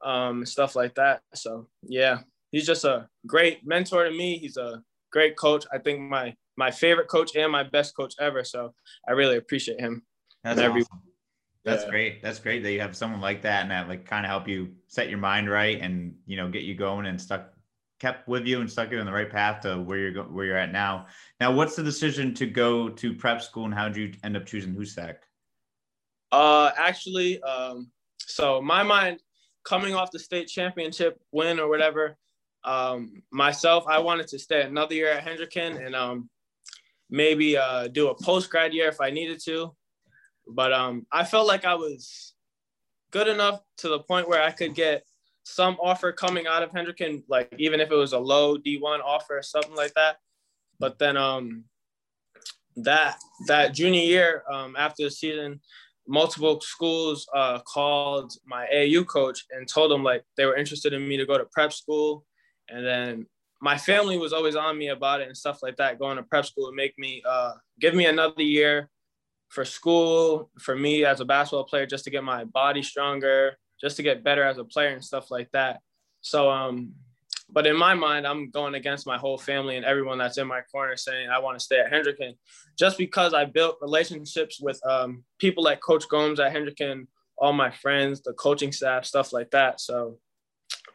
um, 0.05 0.45
stuff 0.45 0.77
like 0.77 0.95
that. 0.97 1.23
So 1.35 1.69
yeah, 1.83 2.19
he's 2.51 2.67
just 2.67 2.85
a 2.85 3.09
great 3.27 3.67
mentor 3.67 4.05
to 4.05 4.11
me. 4.11 4.39
He's 4.39 4.59
a 4.59 4.83
great 5.11 5.37
coach. 5.37 5.65
I 5.73 5.79
think 5.79 6.01
my 6.01 6.35
my 6.57 6.71
favorite 6.71 7.09
coach 7.09 7.35
and 7.35 7.51
my 7.51 7.63
best 7.63 7.97
coach 7.97 8.15
ever. 8.21 8.45
So 8.45 8.75
I 9.09 9.13
really 9.13 9.39
appreciate 9.39 9.81
him. 9.81 10.03
That's 10.45 10.61
every- 10.61 10.83
awesome. 10.83 11.10
That's 11.71 11.85
yeah. 11.85 11.91
great. 11.91 12.23
That's 12.23 12.39
great 12.39 12.63
that 12.63 12.73
you 12.73 12.81
have 12.81 12.97
someone 12.97 13.21
like 13.21 13.43
that 13.43 13.63
and 13.63 13.71
that 13.71 13.89
like 13.89 14.05
kind 14.05 14.25
of 14.25 14.31
help 14.31 14.49
you 14.49 14.73
set 14.89 15.09
your 15.09 15.19
mind 15.19 15.49
right 15.49 15.81
and 15.81 16.15
you 16.27 16.37
know 16.37 16.49
get 16.49 16.63
you 16.63 16.75
going 16.75 17.07
and 17.07 17.21
stuck 17.21 17.53
kept 18.01 18.27
with 18.27 18.47
you 18.47 18.61
and 18.61 18.71
stuck 18.71 18.91
you 18.91 18.99
on 18.99 19.07
the 19.07 19.13
right 19.13 19.31
path 19.31 19.61
to 19.61 19.79
where 19.79 19.99
you're 19.99 20.13
go- 20.13 20.23
where 20.25 20.47
you're 20.47 20.57
at 20.57 20.73
now. 20.73 21.07
Now, 21.39 21.53
what's 21.53 21.77
the 21.77 21.83
decision 21.83 22.35
to 22.35 22.47
go 22.47 22.89
to 22.89 23.15
prep 23.15 23.43
school 23.43 23.67
and 23.67 23.75
how 23.75 23.89
did 23.89 23.97
you 23.97 24.13
end 24.25 24.37
up 24.37 24.47
choosing 24.47 24.75
Hoosac? 24.75 25.17
Uh, 26.33 26.71
actually, 26.77 27.43
um, 27.43 27.91
so 28.19 28.61
my 28.63 28.83
mind 28.83 29.21
coming 29.65 29.95
off 29.95 30.11
the 30.11 30.19
state 30.19 30.49
championship 30.49 31.21
win 31.33 31.61
or 31.61 31.69
whatever, 31.69 32.17
um, 32.65 33.23
myself, 33.31 33.85
I 33.87 33.99
wanted 33.99 34.29
to 34.29 34.39
stay 34.39 34.63
another 34.63 34.95
year 34.95 35.13
at 35.13 35.25
Hendricken 35.25 35.85
and 35.85 35.95
um, 35.95 36.31
maybe 37.11 37.57
uh, 37.57 37.89
do 37.89 38.09
a 38.09 38.15
post 38.23 38.51
grad 38.51 38.73
year 38.73 38.89
if 38.89 39.01
I 39.01 39.11
needed 39.11 39.41
to. 39.45 39.75
But 40.49 40.73
um, 40.73 41.07
I 41.13 41.25
felt 41.25 41.47
like 41.47 41.65
I 41.65 41.75
was 41.75 42.35
good 43.11 43.29
enough 43.29 43.61
to 43.79 43.89
the 43.89 44.01
point 44.01 44.29
where 44.29 44.43
I 44.43 44.51
could 44.51 44.75
get 44.75 45.05
some 45.45 45.77
offer 45.83 46.13
coming 46.13 46.47
out 46.47 46.63
of 46.63 46.71
Hendricken, 46.71 47.23
like 47.29 47.53
even 47.59 47.81
if 47.81 47.91
it 47.91 47.95
was 47.95 48.13
a 48.13 48.19
low 48.19 48.57
D1 48.57 49.01
offer 49.05 49.39
or 49.39 49.43
something 49.43 49.75
like 49.75 49.95
that. 49.95 50.17
But 50.79 50.99
then 50.99 51.17
um, 51.17 51.65
that 52.77 53.17
that 53.47 53.75
junior 53.75 54.03
year 54.03 54.43
um, 54.51 54.77
after 54.79 55.05
the 55.05 55.11
season, 55.11 55.61
multiple 56.07 56.61
schools 56.61 57.27
uh, 57.35 57.61
called 57.61 58.33
my 58.47 58.67
AU 58.73 59.05
coach 59.05 59.45
and 59.51 59.69
told 59.69 59.93
him 59.93 60.03
like 60.03 60.25
they 60.37 60.47
were 60.47 60.57
interested 60.57 60.93
in 60.93 61.07
me 61.07 61.17
to 61.17 61.27
go 61.27 61.39
to 61.39 61.45
prep 61.53 61.73
school. 61.73 62.25
And 62.69 62.87
then 62.87 63.27
my 63.61 63.77
family 63.77 64.19
was 64.19 64.33
always 64.33 64.57
on 64.57 64.79
me 64.79 64.89
about 64.89 65.21
it 65.21 65.29
and 65.29 65.37
stuff 65.37 65.63
like 65.63 65.77
that. 65.77 65.99
Going 65.99 66.17
to 66.17 66.23
prep 66.23 66.47
school 66.47 66.67
would 66.67 66.75
make 66.75 66.99
me 66.99 67.23
uh, 67.29 67.55
give 67.79 67.95
me 67.95 68.07
another 68.07 68.43
year 68.43 68.89
for 69.51 69.65
school, 69.65 70.51
for 70.59 70.75
me 70.75 71.05
as 71.05 71.21
a 71.21 71.25
basketball 71.25 71.65
player, 71.65 71.87
just 71.87 72.05
to 72.05 72.11
get 72.11 72.25
my 72.25 72.45
body 72.45 72.83
stronger, 72.83 73.59
just 73.81 73.97
to 73.97 74.03
get 74.03 74.25
better 74.25 74.43
as 74.43 74.59
a 74.59 74.65
player 74.65 74.89
and 74.89 75.05
stuff 75.05 75.31
like 75.31 75.51
that. 75.53 75.81
So 76.23 76.51
um, 76.51 76.95
but 77.53 77.67
in 77.67 77.77
my 77.77 77.95
mind, 77.95 78.27
I'm 78.27 78.51
going 78.51 78.75
against 78.75 79.07
my 79.07 79.19
whole 79.19 79.39
family 79.39 79.77
and 79.77 79.85
everyone 79.85 80.19
that's 80.19 80.39
in 80.39 80.47
my 80.47 80.61
corner 80.73 80.97
saying 80.97 81.29
I 81.29 81.39
want 81.39 81.59
to 81.59 81.65
stay 81.65 81.81
at 81.81 81.93
Hendricken 81.93 82.37
just 82.79 82.99
because 82.99 83.35
I 83.35 83.45
built 83.45 83.79
relationships 83.81 84.61
with 84.61 84.81
um, 84.87 85.25
people 85.39 85.65
like 85.65 85.81
Coach 85.81 86.09
Gomes 86.09 86.41
at 86.41 86.55
Hendricken, 86.55 87.07
all 87.37 87.53
my 87.53 87.71
friends, 87.71 88.23
the 88.23 88.33
coaching 88.35 88.73
staff, 88.73 89.05
stuff 89.05 89.33
like 89.33 89.51
that. 89.51 89.81
So, 89.81 90.19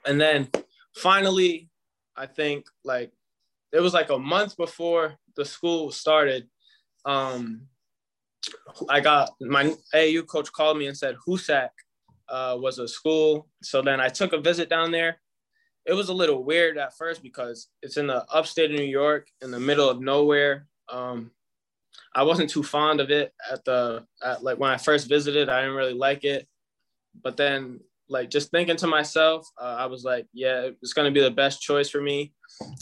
and 0.06 0.20
then 0.20 0.50
finally, 0.96 1.70
I 2.16 2.28
think 2.28 2.66
like 2.84 3.12
it 3.74 3.82
was 3.82 3.94
like 3.94 4.10
a 4.10 4.20
month 4.20 4.56
before 4.56 5.16
the 5.36 5.46
school 5.46 5.92
started. 5.92 6.48
Um, 7.04 7.68
I 8.90 9.00
got 9.00 9.32
my 9.42 9.74
AU 9.94 10.24
coach 10.24 10.52
called 10.52 10.78
me 10.78 10.88
and 10.88 10.98
said 10.98 11.16
Hoosac 11.28 11.70
uh, 12.30 12.58
was 12.60 12.80
a 12.80 12.88
school. 12.88 13.48
So 13.62 13.82
then 13.82 14.00
I 14.00 14.10
took 14.10 14.34
a 14.34 14.40
visit 14.40 14.70
down 14.70 14.92
there 14.92 15.20
it 15.86 15.94
was 15.94 16.10
a 16.10 16.14
little 16.14 16.44
weird 16.44 16.78
at 16.78 16.98
first 16.98 17.22
because 17.22 17.68
it's 17.82 17.98
in 17.98 18.08
the 18.08 18.26
upstate 18.34 18.72
of 18.72 18.78
New 18.78 18.86
York, 18.86 19.28
in 19.42 19.52
the 19.52 19.60
middle 19.60 19.90
of 19.90 20.02
nowhere. 20.02 20.68
Um, 20.90 21.32
I 22.14 22.24
wasn't 22.24 22.50
too 22.50 22.64
fond 22.64 23.00
of 23.00 23.12
it 23.12 23.34
at 23.52 23.64
the 23.66 24.06
at 24.24 24.44
like 24.44 24.58
when 24.58 24.72
I 24.72 24.78
first 24.78 25.08
visited. 25.08 25.48
I 25.48 25.62
didn't 25.62 25.76
really 25.76 25.94
like 25.94 26.24
it, 26.24 26.48
but 27.24 27.38
then 27.38 27.80
like 28.10 28.30
just 28.30 28.52
thinking 28.52 28.78
to 28.78 28.88
myself, 28.88 29.48
uh, 29.60 29.76
I 29.80 29.86
was 29.86 30.04
like, 30.04 30.28
yeah, 30.34 30.70
it's 30.82 30.94
gonna 30.94 31.12
be 31.12 31.22
the 31.22 31.32
best 31.32 31.62
choice 31.62 31.90
for 31.90 32.02
me 32.02 32.34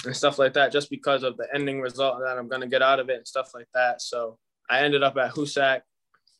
and 0.05 0.15
stuff 0.15 0.39
like 0.39 0.53
that, 0.53 0.71
just 0.71 0.89
because 0.89 1.23
of 1.23 1.37
the 1.37 1.47
ending 1.53 1.81
result 1.81 2.19
that 2.19 2.37
I'm 2.37 2.47
gonna 2.47 2.67
get 2.67 2.81
out 2.81 2.99
of 2.99 3.09
it 3.09 3.17
and 3.17 3.27
stuff 3.27 3.51
like 3.53 3.67
that. 3.73 4.01
So 4.01 4.37
I 4.69 4.79
ended 4.79 5.03
up 5.03 5.17
at 5.17 5.31
Hoosac, 5.31 5.81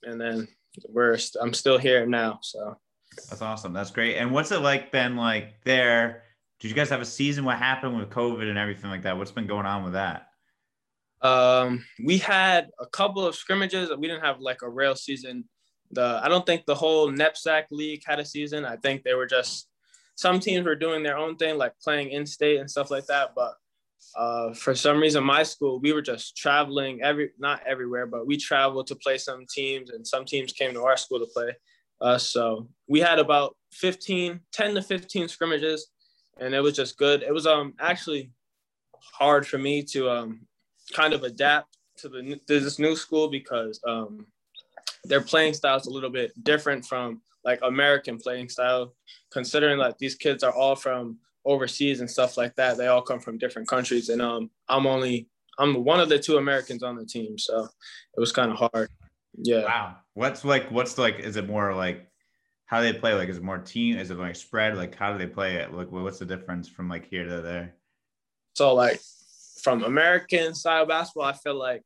and 0.03 0.19
then 0.19 0.47
we're 0.89 1.17
I'm 1.41 1.53
still 1.53 1.77
here 1.77 2.05
now. 2.05 2.39
So 2.41 2.77
that's 3.29 3.41
awesome. 3.41 3.73
That's 3.73 3.91
great. 3.91 4.17
And 4.17 4.31
what's 4.31 4.51
it 4.51 4.61
like 4.61 4.91
been 4.91 5.15
like 5.15 5.61
there? 5.63 6.23
Did 6.59 6.69
you 6.69 6.75
guys 6.75 6.89
have 6.89 7.01
a 7.01 7.05
season? 7.05 7.45
What 7.45 7.57
happened 7.57 7.97
with 7.97 8.09
COVID 8.09 8.47
and 8.49 8.57
everything 8.57 8.89
like 8.89 9.03
that? 9.03 9.17
What's 9.17 9.31
been 9.31 9.47
going 9.47 9.65
on 9.65 9.83
with 9.83 9.93
that? 9.93 10.27
Um, 11.21 11.85
we 12.03 12.17
had 12.17 12.69
a 12.79 12.85
couple 12.85 13.25
of 13.25 13.35
scrimmages. 13.35 13.89
We 13.97 14.07
didn't 14.07 14.23
have 14.23 14.39
like 14.39 14.61
a 14.61 14.69
real 14.69 14.95
season. 14.95 15.45
The 15.91 16.19
I 16.23 16.29
don't 16.29 16.45
think 16.45 16.65
the 16.65 16.75
whole 16.75 17.11
NEPSAC 17.11 17.65
league 17.71 18.01
had 18.05 18.19
a 18.19 18.25
season. 18.25 18.65
I 18.65 18.77
think 18.77 19.03
they 19.03 19.13
were 19.13 19.27
just 19.27 19.69
some 20.15 20.39
teams 20.39 20.65
were 20.65 20.75
doing 20.75 21.03
their 21.03 21.17
own 21.17 21.37
thing, 21.37 21.57
like 21.57 21.73
playing 21.81 22.11
in 22.11 22.25
state 22.25 22.59
and 22.59 22.69
stuff 22.69 22.91
like 22.91 23.05
that. 23.07 23.31
But 23.35 23.53
uh, 24.15 24.53
for 24.53 24.75
some 24.75 24.99
reason, 24.99 25.23
my 25.23 25.43
school, 25.43 25.79
we 25.79 25.93
were 25.93 26.01
just 26.01 26.37
traveling 26.37 27.01
every 27.01 27.31
not 27.39 27.61
everywhere, 27.65 28.05
but 28.05 28.27
we 28.27 28.37
traveled 28.37 28.87
to 28.87 28.95
play 28.95 29.17
some 29.17 29.45
teams, 29.53 29.89
and 29.89 30.05
some 30.05 30.25
teams 30.25 30.53
came 30.53 30.73
to 30.73 30.83
our 30.83 30.97
school 30.97 31.19
to 31.19 31.27
play 31.33 31.51
us. 32.01 32.29
So 32.29 32.67
we 32.87 32.99
had 32.99 33.17
about 33.17 33.55
15, 33.71 34.39
10 34.51 34.75
to 34.75 34.81
15 34.81 35.27
scrimmages 35.27 35.89
and 36.39 36.53
it 36.53 36.61
was 36.61 36.75
just 36.75 36.97
good. 36.97 37.23
It 37.23 37.33
was 37.33 37.47
um 37.47 37.73
actually 37.79 38.31
hard 38.99 39.45
for 39.47 39.57
me 39.57 39.83
to 39.83 40.09
um 40.09 40.41
kind 40.93 41.13
of 41.13 41.23
adapt 41.23 41.77
to 41.97 42.09
the 42.09 42.39
to 42.47 42.59
this 42.59 42.79
new 42.79 42.95
school 42.95 43.29
because 43.29 43.79
um 43.87 44.25
their 45.05 45.21
playing 45.21 45.53
style 45.53 45.77
is 45.77 45.87
a 45.87 45.91
little 45.91 46.09
bit 46.09 46.31
different 46.43 46.85
from 46.85 47.21
like 47.43 47.59
American 47.61 48.17
playing 48.17 48.47
style, 48.47 48.95
considering 49.31 49.77
that 49.79 49.97
these 49.99 50.15
kids 50.15 50.43
are 50.43 50.53
all 50.53 50.75
from 50.75 51.17
overseas 51.45 51.99
and 51.99 52.09
stuff 52.09 52.37
like 52.37 52.55
that. 52.55 52.77
They 52.77 52.87
all 52.87 53.01
come 53.01 53.19
from 53.19 53.37
different 53.37 53.67
countries, 53.67 54.09
and 54.09 54.21
um 54.21 54.49
I'm 54.67 54.85
only 54.85 55.29
I'm 55.59 55.83
one 55.83 55.99
of 55.99 56.09
the 56.09 56.19
two 56.19 56.37
Americans 56.37 56.83
on 56.83 56.95
the 56.95 57.05
team, 57.05 57.37
so 57.37 57.67
it 58.15 58.19
was 58.19 58.31
kind 58.31 58.51
of 58.51 58.57
hard. 58.57 58.89
Yeah. 59.37 59.63
Wow. 59.63 59.95
What's 60.13 60.45
like? 60.45 60.69
What's 60.69 60.97
like? 60.97 61.19
Is 61.19 61.37
it 61.37 61.47
more 61.47 61.73
like 61.73 62.07
how 62.65 62.81
do 62.81 62.91
they 62.91 62.97
play? 62.97 63.13
Like, 63.13 63.29
is 63.29 63.37
it 63.37 63.43
more 63.43 63.59
team? 63.59 63.97
Is 63.97 64.09
it 64.09 64.17
like 64.17 64.35
spread? 64.35 64.75
Like, 64.75 64.95
how 64.95 65.11
do 65.11 65.19
they 65.19 65.31
play 65.31 65.57
it? 65.57 65.73
Like, 65.73 65.91
what's 65.91 66.19
the 66.19 66.25
difference 66.25 66.67
from 66.67 66.89
like 66.89 67.07
here 67.07 67.23
to 67.23 67.41
there? 67.41 67.75
So, 68.55 68.73
like, 68.73 68.99
from 69.61 69.83
American 69.83 70.55
style 70.55 70.85
basketball, 70.85 71.25
I 71.25 71.33
feel 71.33 71.55
like 71.55 71.83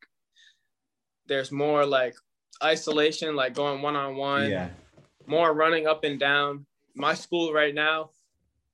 there's 1.25 1.51
more 1.51 1.85
like 1.85 2.15
isolation, 2.63 3.35
like 3.35 3.53
going 3.53 3.81
one 3.81 3.95
on 3.95 4.15
one. 4.15 4.49
Yeah. 4.49 4.69
More 5.25 5.53
running 5.53 5.87
up 5.87 6.05
and 6.05 6.19
down. 6.19 6.65
My 6.95 7.13
school 7.13 7.51
right 7.51 7.75
now, 7.75 8.11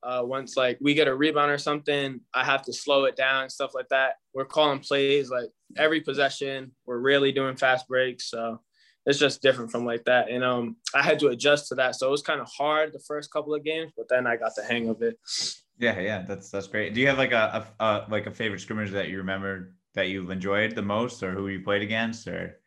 uh, 0.04 0.22
once 0.24 0.58
like 0.58 0.78
we 0.82 0.94
get 0.94 1.08
a 1.08 1.16
rebound 1.16 1.52
or 1.52 1.58
something, 1.58 2.20
I 2.34 2.44
have 2.44 2.64
to 2.64 2.74
slow 2.74 3.06
it 3.06 3.16
down 3.16 3.44
and 3.44 3.52
stuff 3.52 3.72
like 3.74 3.90
that. 3.90 4.16
We're 4.34 4.46
calling 4.46 4.80
plays 4.80 5.30
like 5.30 5.50
every 5.78 6.02
possession. 6.02 6.72
We're 6.86 7.00
really 7.00 7.32
doing 7.32 7.56
fast 7.56 7.88
breaks. 7.88 8.30
So 8.30 8.62
it's 9.06 9.20
just 9.20 9.42
different 9.42 9.72
from 9.72 9.86
like 9.86 10.06
that. 10.06 10.30
And 10.30 10.44
um, 10.44 10.78
I 10.94 11.02
had 11.02 11.20
to 11.20 11.28
adjust 11.28 11.68
to 11.70 11.76
that, 11.76 11.96
so 11.96 12.08
it 12.08 12.12
was 12.12 12.22
kind 12.22 12.40
of 12.42 12.48
hard 12.48 12.94
the 12.94 13.00
first 13.00 13.32
couple 13.32 13.54
of 13.54 13.64
games, 13.64 13.92
but 13.98 14.08
then 14.10 14.28
I 14.28 14.38
got 14.38 14.56
the 14.56 14.64
hang 14.64 14.90
of 14.90 15.02
it. 15.02 15.18
Yeah, 15.78 16.00
yeah, 16.00 16.22
that's 16.22 16.50
that's 16.50 16.68
great. 16.68 16.94
Do 16.94 17.02
you 17.02 17.08
have 17.08 17.18
like 17.18 17.32
a, 17.32 17.68
a, 17.80 17.84
a 17.84 18.06
like 18.10 18.28
a 18.28 18.32
favorite 18.32 18.62
scrimmage 18.62 18.92
that 18.92 19.10
you 19.10 19.18
remember 19.18 19.76
that 19.96 20.08
you've 20.08 20.30
enjoyed 20.30 20.76
the 20.76 20.82
most, 20.82 21.22
or 21.24 21.32
who 21.32 21.48
you 21.48 21.62
played 21.62 21.82
against, 21.82 22.28
or? 22.28 22.60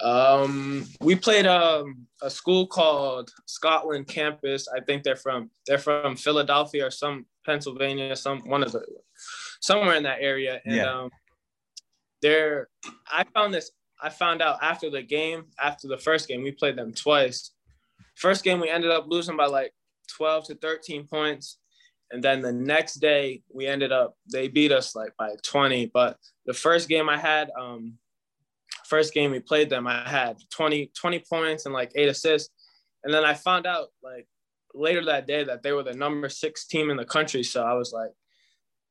Um, 0.00 0.86
we 1.00 1.14
played 1.14 1.46
um, 1.46 2.06
a 2.22 2.28
school 2.30 2.66
called 2.66 3.30
Scotland 3.46 4.08
Campus. 4.08 4.68
I 4.68 4.80
think 4.80 5.02
they're 5.02 5.16
from 5.16 5.50
they're 5.66 5.78
from 5.78 6.16
Philadelphia 6.16 6.86
or 6.86 6.90
some 6.90 7.26
Pennsylvania, 7.44 8.14
some 8.16 8.40
one 8.40 8.62
of 8.62 8.72
the 8.72 8.84
somewhere 9.60 9.94
in 9.94 10.02
that 10.02 10.18
area. 10.20 10.60
And 10.64 10.76
yeah. 10.76 10.92
um, 10.92 11.10
they're 12.20 12.68
I 13.10 13.24
found 13.34 13.54
this 13.54 13.70
I 14.02 14.10
found 14.10 14.42
out 14.42 14.58
after 14.62 14.90
the 14.90 15.02
game, 15.02 15.46
after 15.62 15.88
the 15.88 15.96
first 15.96 16.28
game, 16.28 16.42
we 16.42 16.52
played 16.52 16.76
them 16.76 16.92
twice. 16.92 17.52
First 18.14 18.44
game, 18.44 18.60
we 18.60 18.68
ended 18.68 18.90
up 18.90 19.06
losing 19.08 19.36
by 19.36 19.46
like 19.46 19.72
12 20.16 20.46
to 20.48 20.54
13 20.56 21.06
points. 21.06 21.58
And 22.10 22.22
then 22.22 22.40
the 22.40 22.52
next 22.52 22.94
day, 22.96 23.42
we 23.52 23.66
ended 23.66 23.92
up, 23.92 24.16
they 24.30 24.48
beat 24.48 24.70
us 24.70 24.94
like 24.94 25.16
by 25.18 25.30
20. 25.42 25.86
But 25.86 26.18
the 26.44 26.54
first 26.54 26.88
game 26.88 27.08
I 27.08 27.16
had, 27.16 27.50
um, 27.58 27.94
first 28.88 29.14
game 29.14 29.30
we 29.30 29.40
played 29.40 29.70
them, 29.70 29.86
I 29.86 30.08
had 30.08 30.38
20, 30.50 30.92
20 30.98 31.24
points 31.28 31.66
and 31.66 31.74
like 31.74 31.92
eight 31.94 32.08
assists. 32.08 32.50
And 33.04 33.12
then 33.12 33.24
I 33.24 33.34
found 33.34 33.66
out 33.66 33.88
like 34.02 34.26
later 34.74 35.04
that 35.06 35.26
day 35.26 35.44
that 35.44 35.62
they 35.62 35.72
were 35.72 35.82
the 35.82 35.94
number 35.94 36.28
six 36.28 36.66
team 36.66 36.90
in 36.90 36.96
the 36.96 37.04
country. 37.04 37.42
So 37.42 37.62
I 37.62 37.74
was 37.74 37.92
like, 37.92 38.10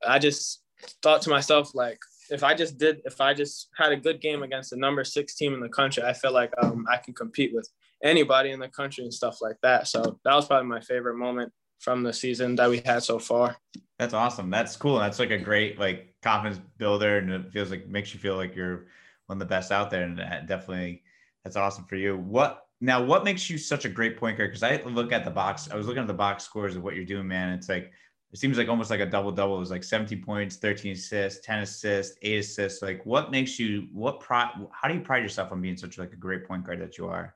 I 0.06 0.20
just 0.20 0.62
thought 1.02 1.22
to 1.24 1.30
myself, 1.30 1.74
like, 1.74 2.00
if 2.30 2.44
I 2.44 2.56
just 2.56 2.78
did, 2.78 3.02
if 3.06 3.22
I 3.22 3.34
just 3.34 3.70
had 3.78 3.92
a 3.92 3.98
good 3.98 4.20
game 4.20 4.42
against 4.44 4.72
the 4.72 4.78
number 4.78 5.04
six 5.04 5.36
team 5.36 5.54
in 5.54 5.60
the 5.60 5.70
country, 5.70 6.04
I 6.04 6.14
feel 6.14 6.32
like 6.32 6.52
um, 6.62 6.86
I 6.90 6.98
can 6.98 7.14
compete 7.14 7.54
with 7.54 7.70
anybody 8.04 8.52
in 8.52 8.60
the 8.60 8.68
country 8.68 9.04
and 9.04 9.14
stuff 9.14 9.42
like 9.42 9.58
that. 9.62 9.88
So 9.88 10.20
that 10.24 10.34
was 10.34 10.48
probably 10.48 10.68
my 10.68 10.82
favorite 10.82 11.18
moment 11.18 11.52
from 11.80 12.04
the 12.04 12.14
season 12.14 12.56
that 12.56 12.70
we 12.70 12.80
had 12.80 13.04
so 13.04 13.20
far. 13.20 13.58
That's 14.00 14.14
awesome. 14.14 14.50
That's 14.50 14.76
cool. 14.76 14.98
That's 14.98 15.20
like 15.20 15.32
a 15.32 15.38
great 15.38 15.80
like 15.80 16.16
confidence 16.24 16.60
builder, 16.78 17.18
and 17.20 17.32
it 17.32 17.52
feels 17.52 17.70
like 17.70 17.88
makes 17.88 18.14
you 18.14 18.20
feel 18.20 18.36
like 18.36 18.56
you're 18.56 18.88
one 19.28 19.38
of 19.38 19.40
the 19.40 19.46
best 19.46 19.72
out 19.72 19.90
there. 19.90 20.04
And 20.04 20.18
definitely, 20.48 21.04
that's 21.44 21.56
awesome 21.56 21.86
for 21.86 21.96
you. 21.96 22.18
What 22.18 22.66
now? 22.82 23.04
What 23.04 23.24
makes 23.24 23.50
you 23.50 23.58
such 23.58 23.86
a 23.86 23.90
great 23.90 24.18
point 24.18 24.38
guard? 24.38 24.52
Because 24.52 24.64
I 24.64 24.82
look 24.84 25.12
at 25.12 25.26
the 25.26 25.32
box. 25.32 25.70
I 25.72 25.76
was 25.76 25.88
looking 25.88 26.02
at 26.02 26.08
the 26.08 26.14
box 26.14 26.44
scores 26.44 26.76
of 26.76 26.84
what 26.84 26.96
you're 26.96 27.06
doing, 27.06 27.28
man. 27.28 27.54
It's 27.54 27.70
like 27.70 27.92
it 28.36 28.40
seems 28.40 28.58
like 28.58 28.68
almost 28.68 28.90
like 28.90 29.00
a 29.00 29.06
double 29.06 29.32
double. 29.32 29.56
It 29.56 29.60
was 29.60 29.72
like 29.72 29.84
17 29.84 30.22
points, 30.24 30.58
13 30.58 30.92
assists, 30.92 31.46
10 31.46 31.60
assists, 31.60 32.18
eight 32.22 32.40
assists. 32.40 32.82
Like 32.82 33.06
what 33.06 33.32
makes 33.32 33.58
you 33.58 33.88
what 33.94 34.20
pride 34.20 34.50
how 34.72 34.90
do 34.90 34.94
you 34.94 35.02
pride 35.02 35.24
yourself 35.24 35.52
on 35.52 35.62
being 35.62 35.78
such 35.78 35.98
like 35.98 36.12
a 36.12 36.18
great 36.18 36.46
point 36.46 36.66
guard 36.66 36.82
that 36.82 36.98
you 36.98 37.08
are? 37.08 37.36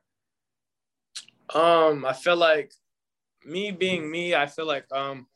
Um, 1.54 2.06
I 2.06 2.14
feel 2.14 2.36
like 2.36 2.74
me 3.46 3.72
being 3.72 4.12
me, 4.12 4.36
I 4.36 4.46
feel 4.46 4.66
like 4.66 4.86
um 4.92 5.28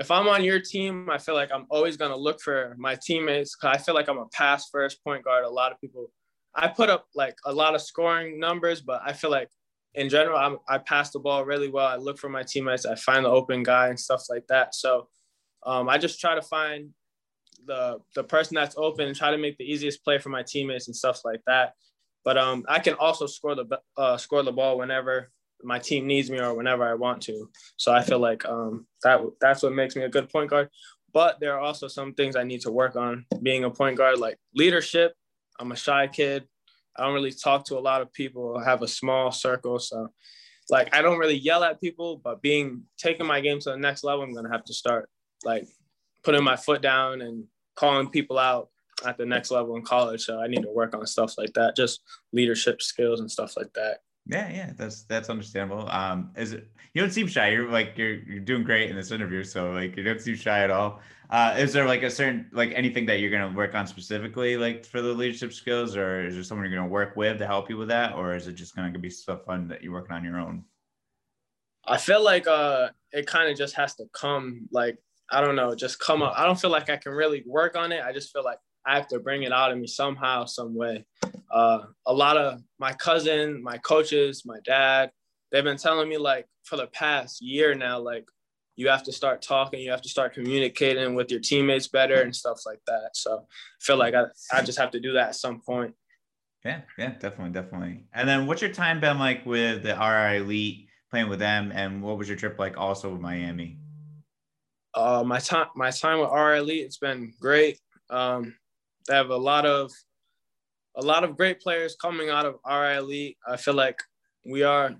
if 0.00 0.10
I'm 0.10 0.26
on 0.28 0.42
your 0.42 0.58
team, 0.58 1.10
I 1.10 1.18
feel 1.18 1.34
like 1.34 1.52
I'm 1.52 1.66
always 1.68 1.98
gonna 1.98 2.16
look 2.16 2.40
for 2.40 2.74
my 2.78 2.96
teammates. 2.96 3.54
Cause 3.54 3.76
I 3.76 3.78
feel 3.78 3.94
like 3.94 4.08
I'm 4.08 4.18
a 4.18 4.26
pass 4.32 4.70
first 4.70 5.04
point 5.04 5.24
guard. 5.24 5.44
A 5.44 5.50
lot 5.50 5.72
of 5.72 5.80
people 5.80 6.10
I 6.54 6.68
put 6.68 6.88
up 6.88 7.06
like 7.14 7.36
a 7.44 7.52
lot 7.52 7.74
of 7.74 7.82
scoring 7.82 8.40
numbers, 8.40 8.80
but 8.80 9.02
I 9.04 9.12
feel 9.12 9.30
like 9.30 9.50
in 9.94 10.08
general, 10.08 10.38
I'm, 10.38 10.58
I 10.68 10.78
pass 10.78 11.10
the 11.10 11.18
ball 11.18 11.44
really 11.44 11.68
well. 11.68 11.86
I 11.86 11.96
look 11.96 12.18
for 12.18 12.28
my 12.28 12.42
teammates. 12.42 12.86
I 12.86 12.94
find 12.94 13.24
the 13.24 13.30
open 13.30 13.62
guy 13.62 13.88
and 13.88 14.00
stuff 14.00 14.24
like 14.30 14.46
that. 14.48 14.74
So 14.74 15.08
um, 15.66 15.88
I 15.88 15.98
just 15.98 16.18
try 16.18 16.34
to 16.34 16.42
find 16.42 16.90
the 17.66 17.98
the 18.14 18.24
person 18.24 18.54
that's 18.54 18.76
open 18.78 19.06
and 19.06 19.14
try 19.14 19.30
to 19.30 19.38
make 19.38 19.58
the 19.58 19.70
easiest 19.70 20.02
play 20.02 20.16
for 20.16 20.30
my 20.30 20.42
teammates 20.42 20.86
and 20.86 20.96
stuff 20.96 21.20
like 21.26 21.42
that. 21.46 21.74
But 22.24 22.38
um, 22.38 22.64
I 22.68 22.78
can 22.78 22.94
also 22.94 23.26
score 23.26 23.54
the 23.54 23.66
uh, 23.98 24.16
score 24.16 24.42
the 24.42 24.52
ball 24.52 24.78
whenever 24.78 25.30
my 25.62 25.78
team 25.78 26.06
needs 26.06 26.30
me 26.30 26.40
or 26.40 26.54
whenever 26.54 26.84
I 26.84 26.94
want 26.94 27.22
to. 27.22 27.48
So 27.76 27.92
I 27.92 28.02
feel 28.02 28.18
like 28.18 28.44
um, 28.46 28.86
that 29.02 29.20
that's 29.40 29.62
what 29.62 29.72
makes 29.72 29.96
me 29.96 30.02
a 30.02 30.08
good 30.08 30.28
point 30.28 30.50
guard. 30.50 30.68
But 31.12 31.40
there 31.40 31.54
are 31.54 31.60
also 31.60 31.88
some 31.88 32.14
things 32.14 32.36
I 32.36 32.44
need 32.44 32.60
to 32.62 32.70
work 32.70 32.96
on 32.96 33.26
being 33.42 33.64
a 33.64 33.70
point 33.70 33.96
guard, 33.96 34.18
like 34.18 34.38
leadership. 34.54 35.14
I'm 35.58 35.72
a 35.72 35.76
shy 35.76 36.06
kid. 36.06 36.46
I 36.96 37.04
don't 37.04 37.14
really 37.14 37.32
talk 37.32 37.64
to 37.66 37.78
a 37.78 37.80
lot 37.80 38.00
of 38.00 38.12
people. 38.12 38.56
I 38.56 38.64
have 38.64 38.82
a 38.82 38.88
small 38.88 39.32
circle, 39.32 39.78
so 39.78 40.08
like 40.68 40.94
I 40.94 41.02
don't 41.02 41.18
really 41.18 41.38
yell 41.38 41.64
at 41.64 41.80
people. 41.80 42.20
But 42.22 42.42
being 42.42 42.82
taking 42.98 43.26
my 43.26 43.40
game 43.40 43.60
to 43.60 43.70
the 43.70 43.76
next 43.76 44.04
level, 44.04 44.24
I'm 44.24 44.34
gonna 44.34 44.52
have 44.52 44.64
to 44.64 44.74
start 44.74 45.08
like 45.44 45.66
putting 46.22 46.44
my 46.44 46.56
foot 46.56 46.82
down 46.82 47.22
and 47.22 47.44
calling 47.76 48.08
people 48.10 48.38
out 48.38 48.68
at 49.04 49.16
the 49.16 49.26
next 49.26 49.50
level 49.50 49.76
in 49.76 49.82
college. 49.82 50.22
So 50.22 50.40
I 50.40 50.46
need 50.46 50.62
to 50.62 50.70
work 50.70 50.94
on 50.94 51.06
stuff 51.06 51.36
like 51.38 51.52
that, 51.54 51.76
just 51.76 52.00
leadership 52.32 52.82
skills 52.82 53.20
and 53.20 53.30
stuff 53.30 53.56
like 53.56 53.72
that. 53.74 53.98
Yeah, 54.26 54.50
yeah, 54.50 54.72
that's 54.76 55.02
that's 55.04 55.28
understandable. 55.28 55.88
Um, 55.90 56.30
is 56.36 56.52
it 56.52 56.68
you 56.94 57.00
don't 57.00 57.10
seem 57.10 57.26
shy? 57.26 57.50
You're 57.50 57.70
like 57.70 57.96
you're 57.96 58.16
you're 58.16 58.40
doing 58.40 58.62
great 58.62 58.90
in 58.90 58.96
this 58.96 59.10
interview, 59.10 59.42
so 59.42 59.72
like 59.72 59.96
you 59.96 60.02
don't 60.02 60.20
seem 60.20 60.36
shy 60.36 60.62
at 60.62 60.70
all. 60.70 61.00
Uh, 61.30 61.54
is 61.58 61.72
there 61.72 61.86
like 61.86 62.02
a 62.02 62.10
certain 62.10 62.48
like 62.52 62.72
anything 62.74 63.06
that 63.06 63.20
you're 63.20 63.30
gonna 63.30 63.54
work 63.54 63.74
on 63.74 63.86
specifically, 63.86 64.56
like 64.56 64.84
for 64.84 65.00
the 65.00 65.12
leadership 65.12 65.52
skills, 65.52 65.96
or 65.96 66.26
is 66.26 66.34
there 66.34 66.44
someone 66.44 66.68
you're 66.68 66.78
gonna 66.78 66.90
work 66.90 67.16
with 67.16 67.38
to 67.38 67.46
help 67.46 67.70
you 67.70 67.76
with 67.76 67.88
that, 67.88 68.14
or 68.14 68.34
is 68.34 68.46
it 68.46 68.52
just 68.52 68.76
gonna 68.76 68.96
be 68.98 69.10
stuff 69.10 69.44
fun 69.44 69.68
that 69.68 69.82
you're 69.82 69.92
working 69.92 70.14
on 70.14 70.24
your 70.24 70.38
own? 70.38 70.64
I 71.86 71.96
feel 71.96 72.22
like 72.22 72.46
uh, 72.46 72.90
it 73.12 73.26
kind 73.26 73.50
of 73.50 73.56
just 73.56 73.74
has 73.76 73.94
to 73.96 74.04
come 74.12 74.68
like 74.70 74.98
I 75.30 75.40
don't 75.40 75.56
know, 75.56 75.74
just 75.74 76.00
come 76.00 76.22
up. 76.22 76.34
I 76.36 76.44
don't 76.44 76.60
feel 76.60 76.70
like 76.70 76.90
I 76.90 76.96
can 76.96 77.12
really 77.12 77.44
work 77.46 77.76
on 77.76 77.92
it. 77.92 78.02
I 78.04 78.12
just 78.12 78.32
feel 78.32 78.44
like 78.44 78.58
I 78.84 78.96
have 78.96 79.08
to 79.08 79.20
bring 79.20 79.44
it 79.44 79.52
out 79.52 79.70
of 79.70 79.78
me 79.78 79.86
somehow, 79.86 80.44
some 80.44 80.74
way. 80.74 81.04
Uh, 81.50 81.80
a 82.06 82.12
lot 82.12 82.36
of 82.36 82.60
my 82.78 82.92
cousin, 82.92 83.62
my 83.62 83.78
coaches, 83.78 84.42
my 84.46 84.58
dad, 84.64 85.10
they've 85.50 85.64
been 85.64 85.76
telling 85.76 86.08
me 86.08 86.16
like 86.16 86.46
for 86.64 86.76
the 86.76 86.86
past 86.88 87.42
year 87.42 87.74
now, 87.74 87.98
like 87.98 88.26
you 88.76 88.88
have 88.88 89.02
to 89.02 89.12
start 89.12 89.42
talking, 89.42 89.80
you 89.80 89.90
have 89.90 90.02
to 90.02 90.08
start 90.08 90.32
communicating 90.32 91.14
with 91.14 91.30
your 91.30 91.40
teammates 91.40 91.88
better 91.88 92.22
and 92.22 92.34
stuff 92.34 92.60
like 92.64 92.80
that. 92.86 93.10
So 93.14 93.38
I 93.38 93.44
feel 93.80 93.96
like 93.96 94.14
I, 94.14 94.24
I 94.52 94.62
just 94.62 94.78
have 94.78 94.92
to 94.92 95.00
do 95.00 95.12
that 95.14 95.28
at 95.28 95.34
some 95.34 95.60
point. 95.60 95.94
Yeah, 96.64 96.82
yeah, 96.98 97.10
definitely, 97.10 97.52
definitely. 97.52 98.04
And 98.12 98.28
then 98.28 98.46
what's 98.46 98.62
your 98.62 98.72
time 98.72 99.00
been 99.00 99.18
like 99.18 99.44
with 99.46 99.82
the 99.82 99.94
RI 99.94 100.38
Elite 100.38 100.88
playing 101.10 101.28
with 101.28 101.38
them? 101.38 101.72
And 101.74 102.02
what 102.02 102.18
was 102.18 102.28
your 102.28 102.36
trip 102.36 102.58
like 102.58 102.76
also 102.76 103.10
with 103.10 103.20
Miami? 103.20 103.78
Uh, 104.94 105.24
my 105.24 105.38
time, 105.38 105.68
my 105.74 105.90
time 105.90 106.20
with 106.20 106.30
RI 106.30 106.58
Elite, 106.58 106.84
it's 106.84 106.98
been 106.98 107.32
great. 107.40 107.78
Um, 108.10 108.54
they 109.08 109.14
have 109.14 109.30
a 109.30 109.36
lot 109.36 109.64
of 109.64 109.90
a 111.00 111.06
lot 111.06 111.24
of 111.24 111.36
great 111.36 111.60
players 111.60 111.96
coming 112.00 112.28
out 112.28 112.44
of 112.44 112.56
RI 112.68 112.98
Elite. 112.98 113.38
I 113.48 113.56
feel 113.56 113.74
like 113.74 113.98
we 114.44 114.62
are 114.62 114.94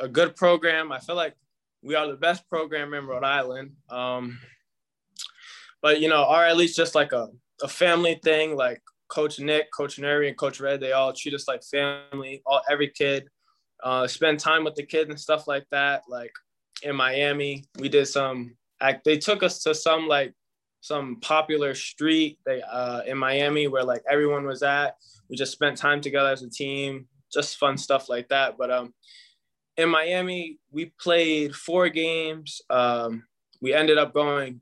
a 0.00 0.08
good 0.08 0.36
program. 0.36 0.92
I 0.92 1.00
feel 1.00 1.16
like 1.16 1.34
we 1.82 1.96
are 1.96 2.06
the 2.06 2.16
best 2.16 2.48
program 2.48 2.94
in 2.94 3.06
Rhode 3.06 3.24
Island. 3.24 3.72
Um, 3.90 4.38
but 5.82 6.00
you 6.00 6.08
know, 6.08 6.30
RI 6.30 6.52
Elite's 6.52 6.76
just 6.76 6.94
like 6.94 7.12
a, 7.12 7.28
a 7.62 7.68
family 7.68 8.20
thing. 8.22 8.56
Like 8.56 8.80
Coach 9.08 9.40
Nick, 9.40 9.72
Coach 9.72 9.98
Neri, 9.98 10.28
and 10.28 10.38
Coach 10.38 10.60
Red, 10.60 10.80
they 10.80 10.92
all 10.92 11.12
treat 11.12 11.34
us 11.34 11.48
like 11.48 11.64
family. 11.64 12.42
All 12.46 12.62
every 12.70 12.88
kid, 12.88 13.28
uh, 13.82 14.06
spend 14.06 14.38
time 14.38 14.62
with 14.62 14.76
the 14.76 14.86
kids 14.86 15.10
and 15.10 15.18
stuff 15.18 15.48
like 15.48 15.66
that. 15.72 16.02
Like 16.08 16.32
in 16.84 16.94
Miami, 16.94 17.64
we 17.78 17.88
did 17.88 18.06
some. 18.06 18.56
They 19.04 19.18
took 19.18 19.42
us 19.42 19.62
to 19.64 19.74
some 19.74 20.06
like 20.06 20.32
some 20.80 21.16
popular 21.20 21.74
street 21.74 22.38
they 22.46 22.62
uh, 22.62 23.02
in 23.02 23.18
Miami 23.18 23.68
where 23.68 23.84
like 23.84 24.02
everyone 24.10 24.46
was 24.46 24.62
at. 24.62 24.96
We 25.28 25.36
just 25.36 25.52
spent 25.52 25.76
time 25.76 26.00
together 26.00 26.30
as 26.30 26.42
a 26.42 26.50
team, 26.50 27.06
just 27.32 27.58
fun 27.58 27.76
stuff 27.78 28.08
like 28.08 28.28
that. 28.28 28.56
But 28.58 28.70
um, 28.70 28.94
in 29.76 29.88
Miami, 29.88 30.58
we 30.70 30.92
played 31.00 31.54
four 31.54 31.88
games. 31.88 32.60
Um, 32.70 33.24
we 33.60 33.74
ended 33.74 33.98
up 33.98 34.14
going 34.14 34.60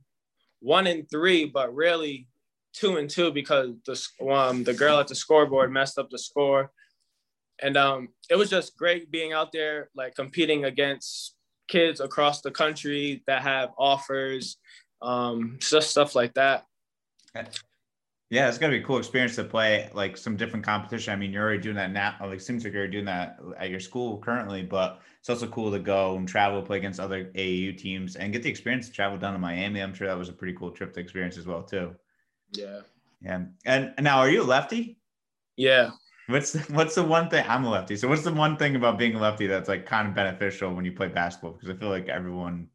one 0.61 0.87
and 0.87 1.09
three, 1.09 1.45
but 1.45 1.75
really 1.75 2.29
two 2.73 2.97
and 2.97 3.09
two 3.09 3.33
because 3.33 3.71
the 3.87 4.29
um, 4.31 4.65
the 4.65 4.75
girl 4.75 4.99
at 4.99 5.09
the 5.09 5.15
scoreboard 5.15 5.73
messed 5.73 5.99
up 5.99 6.11
the 6.11 6.19
score. 6.19 6.71
And 7.61 7.77
um, 7.77 8.09
it 8.31 8.37
was 8.37 8.51
just 8.51 8.77
great 8.77 9.11
being 9.11 9.33
out 9.33 9.51
there, 9.53 9.91
like 9.95 10.15
competing 10.15 10.65
against 10.65 11.35
kids 11.69 12.01
across 12.01 12.41
the 12.41 12.51
country 12.51 13.23
that 13.27 13.43
have 13.43 13.71
offers 13.79 14.59
um, 15.03 15.57
just 15.61 15.91
stuff 15.91 16.15
like 16.15 16.35
that. 16.35 16.67
Yeah, 18.31 18.49
it's 18.49 18.59
gonna 18.59 18.73
be 18.73 18.81
a 18.81 18.85
cool 18.85 18.99
experience 18.99 19.37
to 19.37 19.45
play 19.45 19.89
like 19.95 20.17
some 20.19 20.37
different 20.37 20.65
competition. 20.65 21.15
I 21.15 21.17
mean, 21.17 21.33
you're 21.33 21.43
already 21.43 21.63
doing 21.63 21.77
that 21.77 21.93
now. 21.93 22.17
Like, 22.21 22.41
seems 22.43 22.63
like 22.63 22.75
you're 22.75 22.87
doing 22.87 23.07
that 23.07 23.39
at 23.59 23.71
your 23.71 23.81
school 23.81 24.19
currently, 24.19 24.63
but 24.63 25.01
it's 25.19 25.31
also 25.31 25.47
cool 25.49 25.71
to 25.73 25.79
go 25.79 26.17
and 26.17 26.29
travel, 26.29 26.61
play 26.61 26.77
against 26.77 27.01
other 27.01 27.31
AAU 27.35 27.79
teams, 27.79 28.17
and 28.17 28.33
get 28.33 28.43
the 28.43 28.51
experience 28.51 28.87
to 28.89 28.93
travel 28.93 29.17
down 29.17 29.33
to 29.33 29.39
Miami. 29.39 29.81
I'm 29.81 29.95
sure 29.95 30.07
that 30.07 30.19
was 30.19 30.29
a 30.29 30.35
pretty 30.35 30.53
cool 30.55 30.71
trip 30.71 30.93
to 30.95 31.01
experience 31.01 31.39
as 31.39 31.47
well, 31.47 31.63
too. 31.63 31.95
Yeah. 32.53 32.81
Yeah. 33.23 33.45
And 33.65 33.95
now, 33.99 34.19
are 34.19 34.29
you 34.29 34.43
a 34.43 34.45
lefty? 34.45 34.99
Yeah. 35.57 35.91
What's 36.27 36.53
the, 36.53 36.59
what's 36.75 36.95
the 36.95 37.05
one 37.05 37.31
thing? 37.31 37.45
I'm 37.49 37.65
a 37.65 37.71
lefty. 37.71 37.97
So, 37.97 38.09
what's 38.09 38.25
the 38.25 38.33
one 38.33 38.59
thing 38.59 38.77
about 38.77 38.99
being 38.99 39.15
a 39.15 39.19
lefty 39.19 39.47
that's 39.47 39.69
like 39.69 39.87
kind 39.87 40.07
of 40.07 40.15
beneficial 40.15 40.75
when 40.75 40.85
you 40.85 40.93
play 40.93 41.09
basketball? 41.09 41.53
Because 41.53 41.71
I 41.71 41.75
feel 41.75 41.89
like 41.89 42.09
everyone 42.09 42.69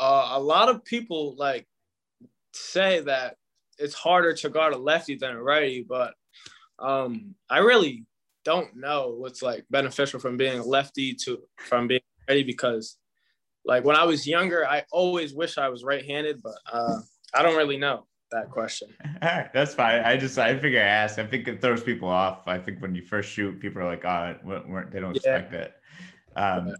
uh, 0.00 0.30
a 0.32 0.40
lot 0.40 0.70
of 0.70 0.84
people 0.84 1.36
like 1.36 1.66
say 2.54 3.00
that 3.00 3.36
it's 3.78 3.94
harder 3.94 4.32
to 4.32 4.48
guard 4.48 4.72
a 4.72 4.78
lefty 4.78 5.14
than 5.14 5.32
a 5.32 5.42
righty, 5.42 5.84
but 5.86 6.14
um, 6.78 7.34
I 7.50 7.58
really 7.58 8.04
don't 8.44 8.74
know 8.76 9.14
what's 9.18 9.42
like 9.42 9.66
beneficial 9.70 10.18
from 10.18 10.38
being 10.38 10.58
a 10.58 10.64
lefty 10.64 11.14
to 11.14 11.42
from 11.58 11.86
being 11.86 12.00
righty 12.28 12.42
because 12.42 12.96
like 13.66 13.84
when 13.84 13.96
I 13.96 14.04
was 14.04 14.26
younger, 14.26 14.66
I 14.66 14.84
always 14.90 15.34
wish 15.34 15.58
I 15.58 15.68
was 15.68 15.84
right-handed, 15.84 16.42
but 16.42 16.56
uh, 16.72 16.96
I 17.34 17.42
don't 17.42 17.56
really 17.56 17.76
know 17.76 18.06
that 18.32 18.50
question. 18.50 18.88
All 19.04 19.12
right, 19.22 19.50
that's 19.54 19.74
fine. 19.74 20.00
I 20.00 20.16
just 20.16 20.38
I 20.38 20.58
figure 20.58 20.80
I 20.80 20.84
ask. 20.84 21.18
I 21.18 21.26
think 21.26 21.46
it 21.46 21.60
throws 21.60 21.82
people 21.82 22.08
off. 22.08 22.48
I 22.48 22.58
think 22.58 22.80
when 22.80 22.94
you 22.94 23.02
first 23.02 23.30
shoot, 23.30 23.60
people 23.60 23.82
are 23.82 23.86
like, 23.86 24.04
"Oh, 24.04 24.34
they 24.90 25.00
don't 25.00 25.14
yeah. 25.22 25.36
expect 25.36 25.52
it." 25.52 25.74
Um, 26.36 26.74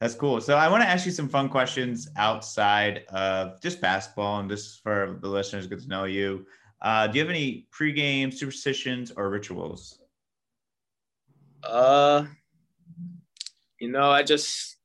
that's 0.00 0.14
cool. 0.14 0.40
So 0.40 0.56
I 0.56 0.68
want 0.68 0.82
to 0.82 0.88
ask 0.88 1.06
you 1.06 1.12
some 1.12 1.28
fun 1.28 1.48
questions 1.48 2.08
outside 2.16 3.04
of 3.08 3.60
just 3.60 3.80
basketball 3.80 4.38
and 4.38 4.48
just 4.48 4.82
for 4.82 5.18
the 5.20 5.28
listeners 5.28 5.66
get 5.66 5.80
to 5.80 5.88
know 5.88 6.04
you. 6.04 6.46
Uh, 6.80 7.08
do 7.08 7.18
you 7.18 7.24
have 7.24 7.30
any 7.30 7.66
pregame 7.76 8.32
superstitions 8.32 9.10
or 9.16 9.28
rituals? 9.28 9.98
Uh, 11.64 12.26
you 13.80 13.90
know, 13.90 14.10
I 14.10 14.22
just 14.22 14.76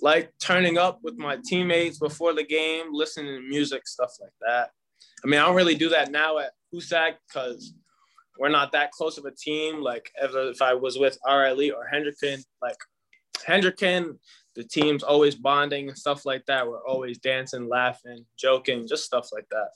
like 0.00 0.32
turning 0.40 0.78
up 0.78 1.00
with 1.02 1.18
my 1.18 1.36
teammates 1.44 1.98
before 1.98 2.32
the 2.32 2.44
game, 2.44 2.86
listening 2.92 3.34
to 3.34 3.46
music, 3.46 3.86
stuff 3.86 4.12
like 4.20 4.32
that. 4.40 4.70
I 5.22 5.28
mean, 5.28 5.40
I 5.40 5.46
don't 5.46 5.56
really 5.56 5.74
do 5.74 5.90
that 5.90 6.10
now 6.10 6.38
at 6.38 6.52
Hoosac 6.72 7.14
because 7.26 7.74
we're 8.38 8.48
not 8.48 8.72
that 8.72 8.92
close 8.92 9.18
of 9.18 9.24
a 9.26 9.32
team. 9.32 9.82
Like, 9.82 10.10
if 10.22 10.62
I 10.62 10.72
was 10.72 10.98
with 10.98 11.18
Elite 11.28 11.74
or 11.74 11.88
Hendricken, 11.92 12.42
like 12.62 12.76
Hendricken, 13.46 14.18
the 14.54 14.64
team's 14.64 15.02
always 15.02 15.34
bonding 15.34 15.88
and 15.88 15.96
stuff 15.96 16.26
like 16.26 16.44
that. 16.46 16.66
We're 16.66 16.84
always 16.86 17.18
dancing, 17.18 17.68
laughing, 17.68 18.26
joking, 18.36 18.86
just 18.88 19.04
stuff 19.04 19.28
like 19.32 19.48
that. 19.50 19.68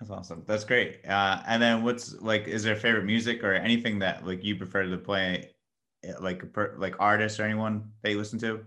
That's 0.00 0.10
awesome. 0.10 0.42
That's 0.46 0.64
great. 0.64 1.00
Uh, 1.06 1.42
and 1.46 1.62
then 1.62 1.84
what's 1.84 2.14
like, 2.20 2.48
is 2.48 2.62
there 2.62 2.74
favorite 2.74 3.04
music 3.04 3.44
or 3.44 3.52
anything 3.52 3.98
that 4.00 4.26
like 4.26 4.42
you 4.42 4.56
prefer 4.56 4.84
to 4.84 4.96
play, 4.96 5.50
eh, 6.02 6.14
like 6.20 6.42
like 6.76 6.96
artists 6.98 7.38
or 7.38 7.44
anyone 7.44 7.90
that 8.02 8.10
you 8.10 8.18
listen 8.18 8.38
to? 8.40 8.64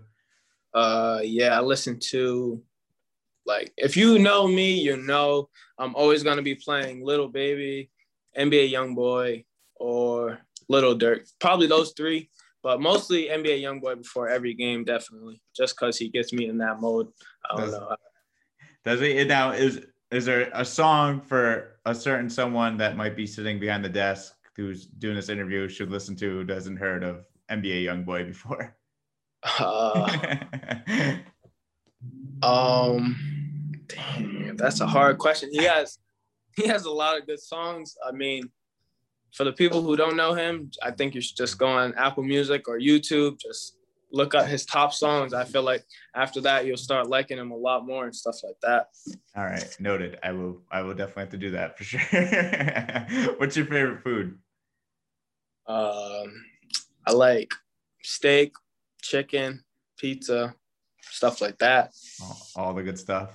Uh, 0.72 1.20
yeah, 1.22 1.58
I 1.58 1.60
listen 1.60 1.98
to 2.10 2.62
like 3.46 3.72
if 3.76 3.96
you 3.96 4.18
know 4.18 4.46
me, 4.46 4.80
you 4.80 4.96
know 4.96 5.48
I'm 5.78 5.94
always 5.96 6.22
gonna 6.22 6.42
be 6.42 6.54
playing 6.54 7.04
Lil 7.04 7.28
Baby, 7.28 7.90
NBA 8.38 8.72
YoungBoy, 8.72 9.44
or 9.74 10.38
Lil 10.68 10.98
Durk. 10.98 11.28
Probably 11.40 11.66
those 11.66 11.92
three 11.96 12.30
but 12.64 12.80
mostly 12.80 13.26
NBA 13.26 13.60
YoungBoy 13.60 13.98
before 13.98 14.30
every 14.30 14.54
game, 14.54 14.84
definitely, 14.84 15.40
just 15.54 15.76
because 15.76 15.98
he 15.98 16.08
gets 16.08 16.32
me 16.32 16.48
in 16.48 16.56
that 16.58 16.80
mode. 16.80 17.08
I 17.44 17.56
don't 17.56 17.66
does, 17.66 17.74
know. 17.74 17.96
Does 18.84 19.00
he 19.00 19.24
now? 19.24 19.52
Is 19.52 19.86
is 20.10 20.24
there 20.24 20.50
a 20.54 20.64
song 20.64 21.20
for 21.20 21.78
a 21.84 21.94
certain 21.94 22.30
someone 22.30 22.78
that 22.78 22.96
might 22.96 23.16
be 23.16 23.26
sitting 23.26 23.60
behind 23.60 23.84
the 23.84 23.90
desk 23.90 24.32
who's 24.56 24.86
doing 24.86 25.14
this 25.14 25.28
interview 25.28 25.68
should 25.68 25.90
listen 25.90 26.16
to 26.16 26.30
who 26.30 26.44
doesn't 26.44 26.78
heard 26.78 27.04
of 27.04 27.26
NBA 27.50 27.84
YoungBoy 27.84 28.26
before? 28.28 28.74
Uh, 29.58 30.08
um, 32.42 33.14
damn, 33.88 34.56
that's 34.56 34.80
a 34.80 34.86
hard 34.86 35.18
question. 35.18 35.50
He 35.52 35.64
has 35.64 35.98
he 36.56 36.66
has 36.66 36.86
a 36.86 36.90
lot 36.90 37.18
of 37.18 37.26
good 37.26 37.40
songs. 37.40 37.94
I 38.06 38.12
mean, 38.12 38.50
for 39.34 39.42
the 39.42 39.52
people 39.52 39.82
who 39.82 39.96
don't 39.96 40.16
know 40.16 40.32
him, 40.32 40.70
I 40.82 40.92
think 40.92 41.14
you 41.14 41.20
should 41.20 41.36
just 41.36 41.58
go 41.58 41.66
on 41.66 41.92
Apple 41.94 42.22
Music 42.22 42.68
or 42.68 42.78
YouTube, 42.78 43.40
just 43.40 43.76
look 44.12 44.32
up 44.32 44.46
his 44.46 44.64
top 44.64 44.94
songs. 44.94 45.34
I 45.34 45.44
feel 45.44 45.64
like 45.64 45.84
after 46.14 46.40
that 46.42 46.66
you'll 46.66 46.76
start 46.76 47.08
liking 47.08 47.38
him 47.38 47.50
a 47.50 47.56
lot 47.56 47.84
more 47.84 48.04
and 48.04 48.14
stuff 48.14 48.36
like 48.44 48.54
that. 48.62 48.86
All 49.36 49.44
right, 49.44 49.76
noted. 49.80 50.18
I 50.22 50.30
will 50.30 50.62
I 50.70 50.82
will 50.82 50.94
definitely 50.94 51.22
have 51.22 51.30
to 51.30 51.36
do 51.36 51.50
that 51.50 51.76
for 51.76 51.84
sure. 51.90 52.00
What's 53.38 53.56
your 53.56 53.66
favorite 53.66 54.04
food? 54.04 54.38
Um 55.66 56.44
I 57.06 57.12
like 57.12 57.50
steak, 58.04 58.54
chicken, 59.02 59.64
pizza, 59.98 60.54
stuff 61.02 61.40
like 61.40 61.58
that. 61.58 61.92
All, 62.22 62.38
all 62.54 62.74
the 62.74 62.84
good 62.84 62.98
stuff. 62.98 63.30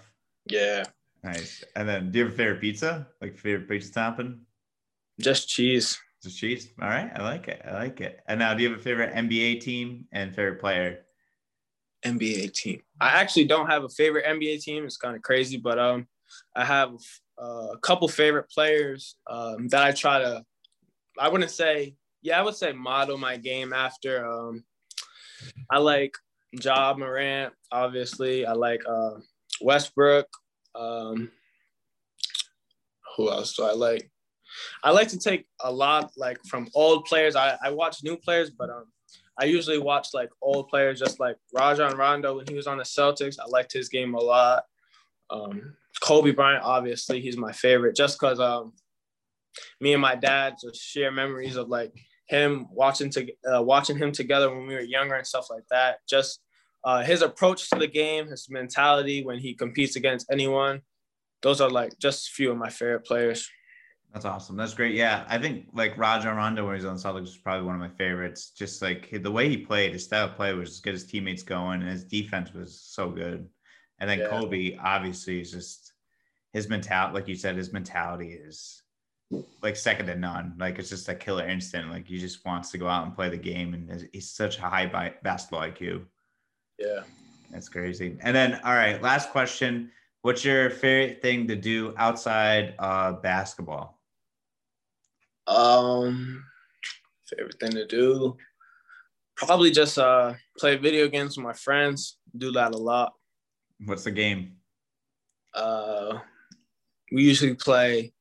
Yeah. 0.49 0.83
Nice. 1.25 1.61
And 1.75 1.89
then 1.89 2.11
do 2.11 2.19
you 2.19 2.25
have 2.25 2.33
a 2.33 2.37
favorite 2.37 2.61
pizza? 2.61 3.07
Like 3.21 3.37
favorite 3.37 3.67
pizza 3.67 3.91
topping? 3.91 4.39
Just 5.19 5.49
cheese. 5.49 5.99
Just 6.23 6.37
cheese. 6.37 6.69
All 6.81 6.89
right. 6.89 7.11
I 7.15 7.21
like 7.23 7.47
it. 7.47 7.61
I 7.65 7.73
like 7.73 8.01
it. 8.01 8.19
And 8.27 8.39
now, 8.39 8.53
do 8.53 8.63
you 8.63 8.69
have 8.69 8.79
a 8.79 8.83
favorite 8.83 9.13
NBA 9.13 9.61
team 9.61 10.05
and 10.11 10.35
favorite 10.35 10.59
player? 10.59 11.05
NBA 12.05 12.53
team. 12.53 12.81
I 13.01 13.09
actually 13.09 13.45
don't 13.45 13.69
have 13.69 13.83
a 13.83 13.89
favorite 13.89 14.25
NBA 14.25 14.61
team. 14.61 14.85
It's 14.85 14.97
kind 14.97 15.15
of 15.15 15.21
crazy, 15.21 15.57
but 15.57 15.77
um, 15.77 16.07
I 16.55 16.63
have 16.63 16.91
uh, 17.41 17.67
a 17.73 17.77
couple 17.81 18.07
favorite 18.07 18.49
players 18.49 19.15
um, 19.29 19.67
that 19.69 19.83
I 19.83 19.91
try 19.91 20.19
to. 20.19 20.43
I 21.17 21.27
wouldn't 21.27 21.51
say 21.51 21.95
yeah, 22.21 22.39
I 22.39 22.43
would 22.43 22.55
say 22.55 22.73
model 22.73 23.17
my 23.17 23.37
game 23.37 23.73
after. 23.73 24.25
Um, 24.25 24.63
I 25.71 25.77
like 25.77 26.13
Ja 26.51 26.93
Morant, 26.97 27.53
obviously. 27.71 28.45
I 28.45 28.53
like 28.53 28.81
uh, 28.87 29.19
Westbrook. 29.61 30.27
Um, 30.75 31.31
who 33.15 33.29
else 33.29 33.55
do 33.55 33.63
I 33.63 33.73
like? 33.73 34.11
I 34.83 34.91
like 34.91 35.07
to 35.09 35.19
take 35.19 35.45
a 35.61 35.71
lot 35.71 36.11
like 36.17 36.37
from 36.47 36.67
old 36.73 37.05
players. 37.05 37.35
I, 37.35 37.57
I 37.63 37.71
watch 37.71 38.03
new 38.03 38.17
players, 38.17 38.49
but 38.49 38.69
um, 38.69 38.85
I 39.39 39.45
usually 39.45 39.79
watch 39.79 40.09
like 40.13 40.29
old 40.41 40.67
players, 40.67 40.99
just 40.99 41.19
like 41.19 41.37
Rajon 41.53 41.95
Rondo 41.95 42.37
when 42.37 42.47
he 42.47 42.55
was 42.55 42.67
on 42.67 42.77
the 42.77 42.83
Celtics. 42.83 43.37
I 43.39 43.47
liked 43.47 43.71
his 43.71 43.89
game 43.89 44.13
a 44.13 44.19
lot. 44.19 44.63
Um, 45.29 45.75
Kobe 46.01 46.31
Bryant, 46.31 46.63
obviously, 46.63 47.21
he's 47.21 47.37
my 47.37 47.51
favorite, 47.51 47.95
just 47.95 48.19
because 48.19 48.39
um, 48.39 48.73
me 49.79 49.93
and 49.93 50.01
my 50.01 50.15
dad 50.15 50.55
just 50.61 50.81
share 50.81 51.11
memories 51.11 51.55
of 51.55 51.69
like 51.69 51.93
him 52.27 52.67
watching 52.71 53.09
to 53.11 53.27
uh, 53.51 53.61
watching 53.61 53.97
him 53.97 54.11
together 54.11 54.53
when 54.53 54.67
we 54.67 54.75
were 54.75 54.81
younger 54.81 55.15
and 55.15 55.27
stuff 55.27 55.47
like 55.49 55.63
that. 55.71 55.97
Just 56.07 56.41
uh, 56.83 57.03
his 57.03 57.21
approach 57.21 57.69
to 57.69 57.79
the 57.79 57.87
game, 57.87 58.27
his 58.27 58.47
mentality 58.49 59.23
when 59.23 59.39
he 59.39 59.53
competes 59.53 59.95
against 59.95 60.27
anyone. 60.31 60.81
Those 61.41 61.61
are 61.61 61.69
like 61.69 61.97
just 61.99 62.27
a 62.27 62.31
few 62.31 62.51
of 62.51 62.57
my 62.57 62.69
favorite 62.69 63.05
players. 63.05 63.49
That's 64.13 64.25
awesome. 64.25 64.57
That's 64.57 64.73
great. 64.73 64.95
Yeah, 64.95 65.23
I 65.29 65.37
think 65.37 65.67
like 65.71 65.97
Rajon 65.97 66.35
Rondo 66.35 66.65
when 66.65 66.75
he's 66.75 66.85
on 66.85 66.95
Celtics 66.95 67.21
was 67.21 67.37
probably 67.37 67.65
one 67.65 67.75
of 67.75 67.81
my 67.81 67.89
favorites. 67.89 68.49
Just 68.49 68.81
like 68.81 69.09
the 69.21 69.31
way 69.31 69.49
he 69.49 69.57
played, 69.57 69.93
his 69.93 70.05
style 70.05 70.25
of 70.25 70.35
play 70.35 70.53
was 70.53 70.69
just 70.69 70.83
get 70.83 70.93
his 70.93 71.05
teammates 71.05 71.43
going, 71.43 71.81
and 71.81 71.91
his 71.91 72.03
defense 72.03 72.51
was 72.51 72.79
so 72.79 73.09
good. 73.09 73.47
And 73.99 74.09
then 74.09 74.19
yeah. 74.19 74.29
Kobe, 74.29 74.77
obviously, 74.77 75.41
is 75.41 75.51
just 75.51 75.93
his 76.53 76.67
mentality. 76.69 77.13
Like 77.13 77.27
you 77.27 77.35
said, 77.35 77.55
his 77.55 77.71
mentality 77.71 78.31
is 78.31 78.81
like 79.61 79.75
second 79.75 80.07
to 80.07 80.15
none. 80.15 80.55
Like 80.57 80.79
it's 80.79 80.89
just 80.89 81.07
a 81.07 81.13
killer 81.13 81.47
instant. 81.47 81.91
Like 81.91 82.07
he 82.07 82.17
just 82.17 82.43
wants 82.45 82.71
to 82.71 82.79
go 82.79 82.87
out 82.87 83.05
and 83.05 83.15
play 83.15 83.29
the 83.29 83.37
game, 83.37 83.75
and 83.75 84.09
he's 84.11 84.31
such 84.31 84.57
a 84.57 84.61
high 84.61 85.13
basketball 85.21 85.61
IQ. 85.61 86.05
Yeah, 86.79 87.01
that's 87.51 87.69
crazy. 87.69 88.17
And 88.21 88.35
then, 88.35 88.59
all 88.63 88.73
right, 88.73 88.99
last 89.03 89.29
question: 89.29 89.91
What's 90.23 90.43
your 90.43 90.71
favorite 90.71 91.21
thing 91.21 91.47
to 91.47 91.55
do 91.55 91.93
outside 91.95 92.73
uh, 92.79 93.11
basketball? 93.13 93.98
Um, 95.49 96.43
favorite 97.27 97.59
thing 97.59 97.71
to 97.71 97.87
do, 97.87 98.37
probably 99.35 99.71
just 99.71 99.97
uh 99.97 100.33
play 100.57 100.77
video 100.77 101.07
games 101.07 101.37
with 101.37 101.43
my 101.43 101.53
friends. 101.53 102.17
Do 102.37 102.51
that 102.51 102.75
a 102.75 102.77
lot. 102.77 103.13
What's 103.85 104.03
the 104.03 104.11
game? 104.11 104.57
Uh, 105.53 106.19
we 107.11 107.23
usually 107.23 107.55
play 107.55 108.13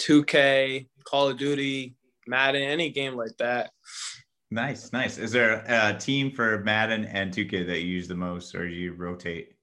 2K, 0.00 0.88
Call 1.04 1.28
of 1.28 1.38
Duty, 1.38 1.96
Madden, 2.26 2.62
any 2.62 2.90
game 2.90 3.14
like 3.14 3.36
that. 3.38 3.70
Nice, 4.50 4.92
nice. 4.92 5.16
Is 5.16 5.32
there 5.32 5.64
a 5.66 5.96
team 5.96 6.30
for 6.30 6.62
Madden 6.64 7.06
and 7.06 7.32
2K 7.32 7.66
that 7.66 7.80
you 7.80 7.86
use 7.86 8.08
the 8.08 8.14
most, 8.14 8.54
or 8.54 8.68
do 8.68 8.74
you 8.74 8.92
rotate? 8.92 9.54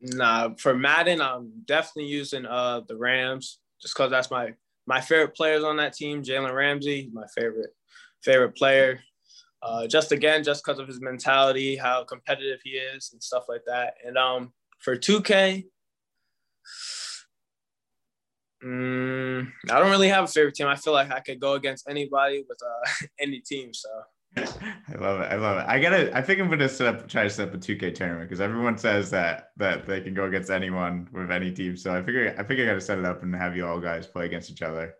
Nah, 0.00 0.54
for 0.58 0.74
Madden, 0.74 1.20
I'm 1.20 1.52
definitely 1.66 2.10
using 2.10 2.46
uh 2.46 2.80
the 2.88 2.96
Rams 2.96 3.58
just 3.82 3.94
because 3.94 4.10
that's 4.10 4.30
my 4.30 4.54
my 4.86 5.00
favorite 5.00 5.34
players 5.34 5.64
on 5.64 5.76
that 5.76 5.94
team, 5.94 6.22
Jalen 6.22 6.54
Ramsey, 6.54 7.10
my 7.12 7.26
favorite 7.34 7.70
favorite 8.22 8.56
player. 8.56 9.00
Uh, 9.62 9.86
just 9.86 10.10
again, 10.10 10.42
just 10.42 10.64
because 10.64 10.80
of 10.80 10.88
his 10.88 11.00
mentality, 11.00 11.76
how 11.76 12.02
competitive 12.02 12.58
he 12.64 12.70
is, 12.70 13.10
and 13.12 13.22
stuff 13.22 13.44
like 13.48 13.62
that. 13.66 13.94
And 14.04 14.18
um, 14.18 14.52
for 14.80 14.96
2K, 14.96 15.64
mm, 18.64 19.52
I 19.70 19.78
don't 19.78 19.90
really 19.90 20.08
have 20.08 20.24
a 20.24 20.28
favorite 20.28 20.56
team. 20.56 20.66
I 20.66 20.74
feel 20.74 20.92
like 20.92 21.12
I 21.12 21.20
could 21.20 21.38
go 21.38 21.52
against 21.52 21.88
anybody 21.88 22.44
with 22.48 22.58
uh, 22.60 23.06
any 23.20 23.40
team. 23.40 23.72
So 23.72 23.88
I 24.36 24.94
love 24.98 25.20
it. 25.20 25.24
I 25.24 25.36
love 25.36 25.58
it. 25.58 25.64
I 25.68 25.78
gotta. 25.78 26.16
I 26.16 26.22
think 26.22 26.40
I'm 26.40 26.48
gonna 26.48 26.68
set 26.68 26.86
up, 26.86 27.08
try 27.08 27.24
to 27.24 27.30
set 27.30 27.48
up 27.48 27.54
a 27.54 27.58
2K 27.58 27.94
tournament 27.94 28.28
because 28.28 28.40
everyone 28.40 28.78
says 28.78 29.10
that 29.10 29.50
that 29.58 29.86
they 29.86 30.00
can 30.00 30.14
go 30.14 30.24
against 30.24 30.50
anyone 30.50 31.08
with 31.12 31.30
any 31.30 31.52
team. 31.52 31.76
So 31.76 31.94
I 31.94 32.02
figure 32.02 32.34
I 32.38 32.42
think 32.42 32.60
I 32.60 32.64
gotta 32.64 32.80
set 32.80 32.98
it 32.98 33.04
up 33.04 33.22
and 33.22 33.34
have 33.34 33.56
you 33.56 33.66
all 33.66 33.78
guys 33.78 34.06
play 34.06 34.26
against 34.26 34.50
each 34.50 34.62
other. 34.62 34.94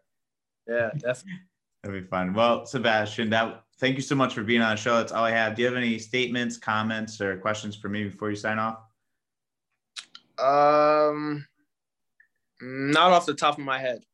Yeah, 0.68 0.90
definitely. 0.98 1.40
That'd 1.82 2.04
be 2.04 2.08
fun. 2.08 2.34
Well, 2.34 2.66
Sebastian, 2.66 3.30
that 3.30 3.64
thank 3.78 3.96
you 3.96 4.02
so 4.02 4.14
much 4.14 4.34
for 4.34 4.42
being 4.42 4.60
on 4.60 4.70
the 4.70 4.76
show. 4.76 4.96
That's 4.96 5.12
all 5.12 5.24
I 5.24 5.30
have. 5.30 5.56
Do 5.56 5.62
you 5.62 5.68
have 5.68 5.76
any 5.76 5.98
statements, 5.98 6.58
comments, 6.58 7.20
or 7.20 7.36
questions 7.38 7.74
for 7.74 7.88
me 7.88 8.04
before 8.04 8.30
you 8.30 8.36
sign 8.36 8.58
off? 8.58 8.80
Um, 10.38 11.46
not 12.60 13.12
off 13.12 13.26
the 13.26 13.34
top 13.34 13.58
of 13.58 13.64
my 13.64 13.78
head. 13.78 14.04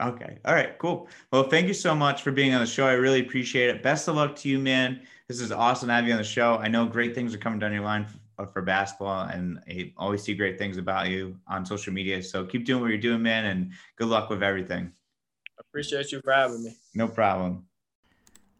Okay. 0.00 0.38
All 0.44 0.54
right. 0.54 0.78
Cool. 0.78 1.08
Well, 1.32 1.44
thank 1.44 1.68
you 1.68 1.74
so 1.74 1.94
much 1.94 2.22
for 2.22 2.32
being 2.32 2.54
on 2.54 2.60
the 2.60 2.66
show. 2.66 2.86
I 2.86 2.92
really 2.92 3.20
appreciate 3.20 3.70
it. 3.70 3.82
Best 3.82 4.08
of 4.08 4.16
luck 4.16 4.36
to 4.36 4.48
you, 4.48 4.58
man. 4.58 5.00
This 5.28 5.40
is 5.40 5.52
awesome 5.52 5.88
to 5.88 5.94
have 5.94 6.06
you 6.06 6.12
on 6.12 6.18
the 6.18 6.24
show. 6.24 6.56
I 6.56 6.68
know 6.68 6.86
great 6.86 7.14
things 7.14 7.34
are 7.34 7.38
coming 7.38 7.58
down 7.58 7.72
your 7.72 7.84
line 7.84 8.06
for, 8.36 8.46
for 8.46 8.62
basketball, 8.62 9.28
and 9.28 9.60
I 9.68 9.92
always 9.96 10.22
see 10.22 10.34
great 10.34 10.58
things 10.58 10.76
about 10.76 11.08
you 11.08 11.36
on 11.46 11.64
social 11.64 11.92
media. 11.92 12.22
So 12.22 12.44
keep 12.44 12.64
doing 12.64 12.80
what 12.80 12.88
you're 12.88 12.98
doing, 12.98 13.22
man, 13.22 13.46
and 13.46 13.72
good 13.96 14.08
luck 14.08 14.30
with 14.30 14.42
everything. 14.42 14.92
Appreciate 15.58 16.10
you 16.10 16.20
for 16.22 16.32
having 16.32 16.64
me. 16.64 16.76
No 16.94 17.06
problem. 17.06 17.66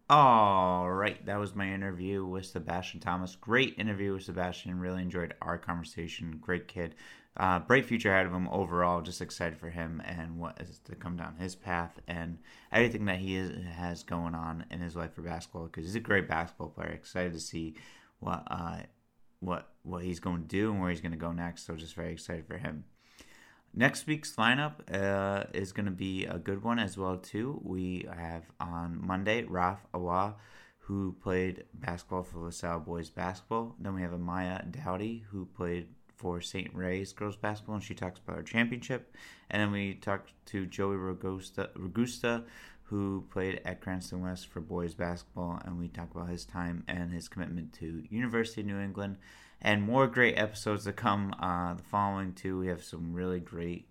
All 0.08 0.90
right, 0.90 1.24
that 1.26 1.38
was 1.38 1.54
my 1.54 1.72
interview 1.72 2.24
with 2.24 2.44
Sebastian 2.44 3.00
Thomas. 3.00 3.36
Great 3.36 3.76
interview 3.78 4.12
with 4.12 4.24
Sebastian. 4.24 4.80
Really 4.80 5.02
enjoyed 5.02 5.34
our 5.40 5.56
conversation. 5.56 6.36
Great 6.40 6.66
kid 6.66 6.96
uh, 7.40 7.58
bright 7.58 7.86
future 7.86 8.12
ahead 8.12 8.26
of 8.26 8.34
him 8.34 8.46
overall. 8.48 9.00
Just 9.00 9.22
excited 9.22 9.58
for 9.58 9.70
him 9.70 10.02
and 10.04 10.38
what 10.38 10.60
is 10.60 10.78
to 10.84 10.94
come 10.94 11.16
down 11.16 11.36
his 11.38 11.56
path 11.56 11.98
and 12.06 12.36
everything 12.70 13.06
that 13.06 13.18
he 13.18 13.34
is, 13.34 13.50
has 13.76 14.02
going 14.02 14.34
on 14.34 14.66
in 14.70 14.80
his 14.80 14.94
life 14.94 15.14
for 15.14 15.22
basketball 15.22 15.64
because 15.64 15.86
he's 15.86 15.94
a 15.94 16.00
great 16.00 16.28
basketball 16.28 16.68
player. 16.68 16.90
Excited 16.90 17.32
to 17.32 17.40
see 17.40 17.74
what 18.18 18.46
uh, 18.50 18.80
what 19.40 19.70
what 19.84 20.04
he's 20.04 20.20
going 20.20 20.42
to 20.42 20.48
do 20.48 20.70
and 20.70 20.82
where 20.82 20.90
he's 20.90 21.00
going 21.00 21.12
to 21.12 21.18
go 21.18 21.32
next. 21.32 21.64
So 21.64 21.76
just 21.76 21.94
very 21.94 22.12
excited 22.12 22.46
for 22.46 22.58
him. 22.58 22.84
Next 23.72 24.06
week's 24.06 24.36
lineup 24.36 24.74
uh, 24.92 25.44
is 25.54 25.72
going 25.72 25.86
to 25.86 25.92
be 25.92 26.26
a 26.26 26.38
good 26.38 26.62
one 26.62 26.78
as 26.78 26.98
well 26.98 27.16
too. 27.16 27.58
We 27.64 28.06
have 28.14 28.42
on 28.60 29.00
Monday 29.02 29.44
Raf 29.44 29.86
Awa, 29.94 30.34
who 30.80 31.16
played 31.22 31.64
basketball 31.72 32.24
for 32.24 32.40
LaSalle 32.40 32.80
boys 32.80 33.08
basketball. 33.08 33.76
Then 33.78 33.94
we 33.94 34.02
have 34.02 34.10
Amaya 34.10 34.70
Dowdy, 34.70 35.24
who 35.30 35.46
played 35.46 35.88
for 36.20 36.42
St. 36.42 36.70
Ray's 36.74 37.14
girls 37.14 37.36
basketball, 37.36 37.76
and 37.76 37.84
she 37.84 37.94
talks 37.94 38.20
about 38.20 38.36
her 38.36 38.42
championship. 38.42 39.16
And 39.48 39.62
then 39.62 39.72
we 39.72 39.94
talked 39.94 40.32
to 40.46 40.66
Joey 40.66 40.96
Ragusta, 40.96 42.44
who 42.82 43.24
played 43.30 43.62
at 43.64 43.80
Cranston 43.80 44.20
West 44.20 44.48
for 44.48 44.60
boys 44.60 44.92
basketball, 44.92 45.62
and 45.64 45.78
we 45.78 45.88
talk 45.88 46.10
about 46.14 46.28
his 46.28 46.44
time 46.44 46.84
and 46.86 47.10
his 47.10 47.26
commitment 47.26 47.72
to 47.74 48.04
University 48.10 48.60
of 48.60 48.66
New 48.66 48.78
England. 48.78 49.16
And 49.62 49.82
more 49.82 50.06
great 50.06 50.38
episodes 50.38 50.84
to 50.84 50.92
come. 50.92 51.34
Uh, 51.40 51.74
the 51.74 51.82
following 51.82 52.34
two, 52.34 52.58
we 52.58 52.66
have 52.68 52.84
some 52.84 53.14
really 53.14 53.40
great 53.40 53.86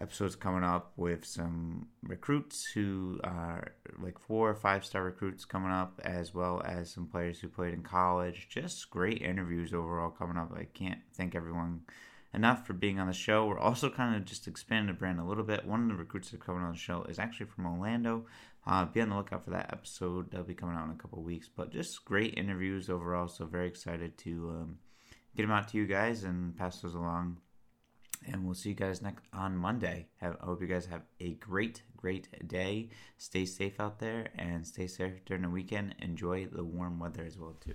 episodes 0.00 0.34
coming 0.34 0.64
up 0.64 0.92
with 0.96 1.24
some 1.24 1.86
recruits 2.02 2.64
who 2.74 3.20
are 3.22 3.72
like 4.02 4.18
four 4.18 4.50
or 4.50 4.54
five 4.54 4.84
star 4.84 5.04
recruits 5.04 5.44
coming 5.44 5.70
up, 5.70 6.00
as 6.04 6.34
well 6.34 6.62
as 6.64 6.90
some 6.90 7.06
players 7.06 7.38
who 7.38 7.48
played 7.48 7.74
in 7.74 7.82
college. 7.82 8.48
Just 8.50 8.90
great 8.90 9.22
interviews 9.22 9.72
overall 9.72 10.10
coming 10.10 10.36
up. 10.36 10.52
I 10.56 10.64
can't 10.64 11.00
thank 11.16 11.34
everyone 11.34 11.82
enough 12.34 12.66
for 12.66 12.72
being 12.72 12.98
on 12.98 13.06
the 13.06 13.12
show. 13.12 13.46
We're 13.46 13.58
also 13.58 13.88
kind 13.88 14.16
of 14.16 14.24
just 14.24 14.48
expanding 14.48 14.88
the 14.88 14.98
brand 14.98 15.20
a 15.20 15.24
little 15.24 15.44
bit. 15.44 15.64
One 15.64 15.82
of 15.82 15.88
the 15.88 15.94
recruits 15.94 16.30
that 16.30 16.40
are 16.40 16.44
coming 16.44 16.64
on 16.64 16.72
the 16.72 16.78
show 16.78 17.04
is 17.04 17.18
actually 17.18 17.46
from 17.46 17.66
Orlando. 17.66 18.26
Uh, 18.66 18.86
be 18.86 19.00
on 19.00 19.10
the 19.10 19.16
lookout 19.16 19.44
for 19.44 19.50
that 19.50 19.72
episode. 19.72 20.30
That'll 20.30 20.46
be 20.46 20.54
coming 20.54 20.76
out 20.76 20.86
in 20.86 20.90
a 20.90 20.96
couple 20.96 21.22
weeks. 21.22 21.48
But 21.54 21.70
just 21.70 22.04
great 22.04 22.34
interviews 22.36 22.90
overall. 22.90 23.28
So 23.28 23.44
very 23.44 23.68
excited 23.68 24.18
to 24.18 24.30
um, 24.50 24.78
get 25.36 25.42
them 25.42 25.52
out 25.52 25.68
to 25.68 25.76
you 25.76 25.86
guys 25.86 26.24
and 26.24 26.56
pass 26.56 26.80
those 26.80 26.94
along 26.94 27.38
and 28.26 28.44
we'll 28.44 28.54
see 28.54 28.70
you 28.70 28.74
guys 28.74 29.02
next 29.02 29.24
on 29.32 29.56
Monday. 29.56 30.06
Have, 30.16 30.36
I 30.40 30.46
hope 30.46 30.60
you 30.60 30.66
guys 30.66 30.86
have 30.86 31.02
a 31.20 31.34
great, 31.34 31.82
great 31.96 32.48
day. 32.48 32.90
Stay 33.18 33.44
safe 33.44 33.80
out 33.80 33.98
there 33.98 34.28
and 34.36 34.66
stay 34.66 34.86
safe 34.86 35.24
during 35.24 35.42
the 35.42 35.50
weekend. 35.50 35.94
Enjoy 36.00 36.46
the 36.46 36.64
warm 36.64 36.98
weather 36.98 37.24
as 37.24 37.38
well 37.38 37.56
too. 37.60 37.74